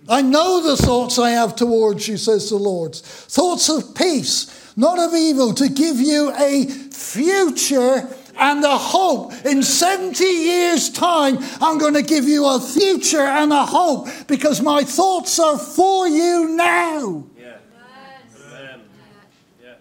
I 0.10 0.22
know 0.22 0.62
the 0.62 0.76
thoughts 0.76 1.18
I 1.18 1.32
have 1.32 1.56
towards 1.56 2.08
you, 2.08 2.18
says 2.18 2.50
the 2.50 2.58
Lord. 2.58 2.94
Thoughts 2.96 3.70
of 3.70 3.96
peace, 3.96 4.48
not 4.76 5.00
of 5.00 5.16
evil, 5.16 5.54
to 5.54 5.70
give 5.70 6.00
you 6.00 6.34
a 6.38 6.66
future 6.66 8.10
and 8.38 8.64
a 8.64 8.78
hope. 8.78 9.34
In 9.46 9.64
70 9.64 10.24
years' 10.24 10.90
time, 10.90 11.38
I'm 11.62 11.78
going 11.78 11.94
to 11.94 12.02
give 12.02 12.26
you 12.26 12.46
a 12.46 12.60
future 12.60 13.22
and 13.22 13.52
a 13.54 13.66
hope 13.66 14.08
because 14.28 14.62
my 14.62 14.84
thoughts 14.84 15.40
are 15.40 15.58
for 15.58 16.08
you 16.08 16.50
now. 16.50 17.26
Yeah. 17.38 17.58
Amen. 18.48 18.82
Yeah. 19.62 19.74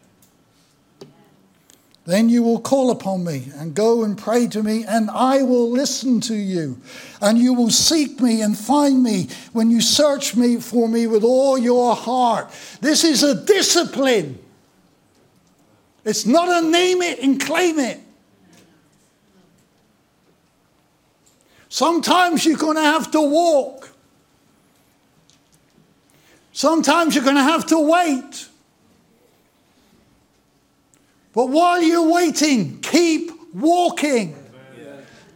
Then 2.04 2.28
you 2.28 2.42
will 2.42 2.60
call 2.60 2.90
upon 2.90 3.24
me 3.24 3.50
and 3.54 3.74
go 3.74 4.02
and 4.02 4.18
pray 4.18 4.46
to 4.48 4.62
me, 4.62 4.84
and 4.84 5.10
I 5.10 5.42
will 5.42 5.70
listen 5.70 6.20
to 6.22 6.34
you. 6.34 6.80
And 7.20 7.38
you 7.38 7.54
will 7.54 7.70
seek 7.70 8.20
me 8.20 8.42
and 8.42 8.58
find 8.58 9.02
me 9.02 9.28
when 9.52 9.70
you 9.70 9.80
search 9.80 10.36
me 10.36 10.56
for 10.58 10.88
me 10.88 11.06
with 11.06 11.24
all 11.24 11.56
your 11.56 11.94
heart. 11.94 12.50
This 12.80 13.04
is 13.04 13.22
a 13.22 13.44
discipline. 13.44 14.38
It's 16.04 16.26
not 16.26 16.48
a 16.48 16.68
name 16.68 17.00
it 17.00 17.20
and 17.20 17.40
claim 17.40 17.78
it. 17.78 18.00
Sometimes 21.72 22.44
you're 22.44 22.58
going 22.58 22.76
to 22.76 22.82
have 22.82 23.12
to 23.12 23.20
walk. 23.22 23.88
Sometimes 26.52 27.14
you're 27.14 27.24
going 27.24 27.36
to 27.36 27.42
have 27.42 27.64
to 27.68 27.80
wait. 27.80 28.46
But 31.32 31.46
while 31.46 31.82
you're 31.82 32.12
waiting, 32.12 32.78
keep 32.82 33.30
walking. 33.54 34.36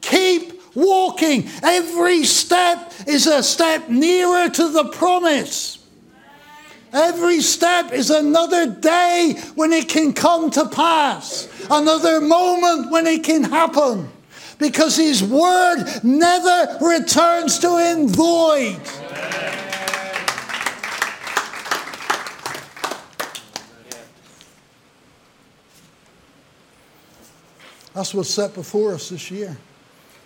Keep 0.02 0.76
walking. 0.76 1.48
Every 1.62 2.24
step 2.24 2.92
is 3.06 3.26
a 3.26 3.42
step 3.42 3.88
nearer 3.88 4.50
to 4.50 4.68
the 4.68 4.84
promise. 4.90 5.82
Every 6.92 7.40
step 7.40 7.92
is 7.92 8.10
another 8.10 8.66
day 8.66 9.40
when 9.54 9.72
it 9.72 9.88
can 9.88 10.12
come 10.12 10.50
to 10.50 10.68
pass, 10.68 11.48
another 11.70 12.20
moment 12.20 12.90
when 12.90 13.06
it 13.06 13.24
can 13.24 13.42
happen. 13.42 14.10
Because 14.58 14.96
his 14.96 15.22
word 15.22 15.84
never 16.02 16.78
returns 16.80 17.58
to 17.58 17.78
him 17.78 18.08
void. 18.08 18.80
That's 27.96 28.12
what's 28.12 28.28
set 28.28 28.52
before 28.54 28.92
us 28.92 29.08
this 29.08 29.30
year. 29.30 29.56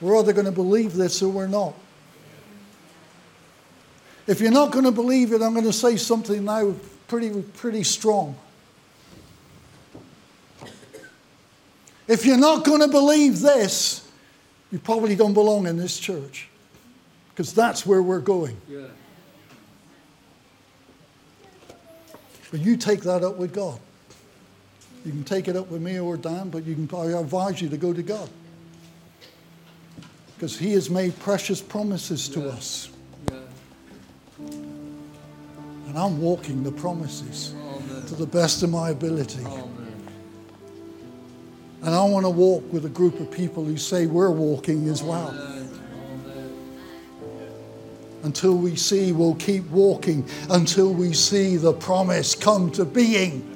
We're 0.01 0.19
either 0.19 0.33
going 0.33 0.47
to 0.47 0.53
believe 0.53 0.95
this 0.95 1.23
or 1.23 1.29
we're 1.29 1.47
not. 1.47 1.75
If 4.27 4.41
you're 4.41 4.51
not 4.51 4.73
going 4.73 4.85
to 4.85 4.93
believe 4.93 5.33
it, 5.33 5.43
I'm 5.43 5.53
going 5.53 5.67
to 5.67 5.73
say 5.73 5.97
something 5.97 6.45
now 6.45 6.75
pretty, 7.07 7.43
pretty 7.43 7.85
strong. 7.85 8.37
If 12.09 12.27
you're 12.27 12.39
not 12.39 12.65
going 12.65 12.81
to 12.81 12.89
believe 12.89 13.41
this, 13.41 14.10
you 14.71 14.79
probably 14.79 15.17
don't 15.17 15.35
belong 15.35 15.67
in 15.67 15.77
this 15.77 15.99
church 15.99 16.49
because 17.31 17.53
that's 17.53 17.85
where 17.85 18.03
we're 18.03 18.21
going. 18.21 18.57
Yeah. 18.69 18.87
But 22.51 22.61
you 22.61 22.77
take 22.77 23.03
that 23.03 23.23
up 23.23 23.37
with 23.37 23.55
God. 23.55 23.79
You 25.05 25.13
can 25.13 25.25
take 25.25 25.49
it 25.49 25.57
up 25.57 25.69
with 25.71 25.81
me 25.81 25.99
or 25.99 26.17
Dan, 26.17 26.51
but 26.51 26.65
you 26.65 26.75
can, 26.75 26.89
I 26.95 27.19
advise 27.19 27.63
you 27.63 27.69
to 27.69 27.77
go 27.77 27.93
to 27.93 28.03
God. 28.03 28.29
Because 30.35 30.59
He 30.59 30.73
has 30.73 30.91
made 30.91 31.19
precious 31.21 31.61
promises 31.63 32.29
to 32.31 32.41
Yeah. 32.41 32.47
us. 32.47 32.91
Yeah. 33.31 33.39
And 35.89 35.99
I'm 35.99 36.21
walking 36.21 36.63
the 36.63 36.73
promises 36.73 37.55
Amen. 37.55 38.07
to 38.07 38.15
the 38.15 38.27
best 38.27 38.63
of 38.63 38.71
my 38.71 38.91
ability. 38.91 39.45
Amen. 39.45 39.80
And 41.83 41.95
I 41.95 42.05
want 42.05 42.27
to 42.27 42.31
walk 42.31 42.71
with 42.73 42.85
a 42.85 42.91
group 42.91 43.21
of 43.21 43.31
people 43.31 43.65
who 43.65 43.77
say 43.77 44.07
we're 44.07 44.31
walking 44.31 44.89
as 44.89 45.03
well. 45.03 45.35
Until 48.23 48.55
we 48.55 48.77
see, 48.77 49.13
we'll 49.13 49.37
keep 49.37 49.65
walking 49.71 50.29
until 50.51 50.93
we 50.93 51.15
see 51.15 51.57
the 51.57 51.73
promise 51.73 52.35
come 52.35 52.71
to 52.73 52.85
being. 52.85 53.47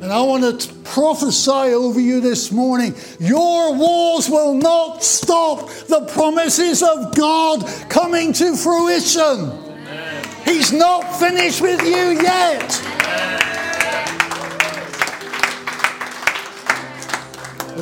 And 0.00 0.12
I 0.12 0.22
want 0.22 0.60
to 0.60 0.74
prophesy 0.84 1.50
over 1.50 1.98
you 1.98 2.20
this 2.20 2.52
morning 2.52 2.94
your 3.18 3.74
walls 3.74 4.28
will 4.28 4.54
not 4.54 5.02
stop 5.02 5.68
the 5.88 6.06
promises 6.12 6.82
of 6.82 7.14
God 7.16 7.66
coming 7.88 8.32
to 8.34 8.54
fruition. 8.54 9.50
He's 10.44 10.72
not 10.72 11.18
finished 11.18 11.60
with 11.60 11.82
you 11.82 12.20
yet. 12.22 12.80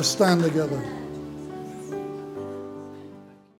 Stand 0.03 0.43
together. 0.43 0.81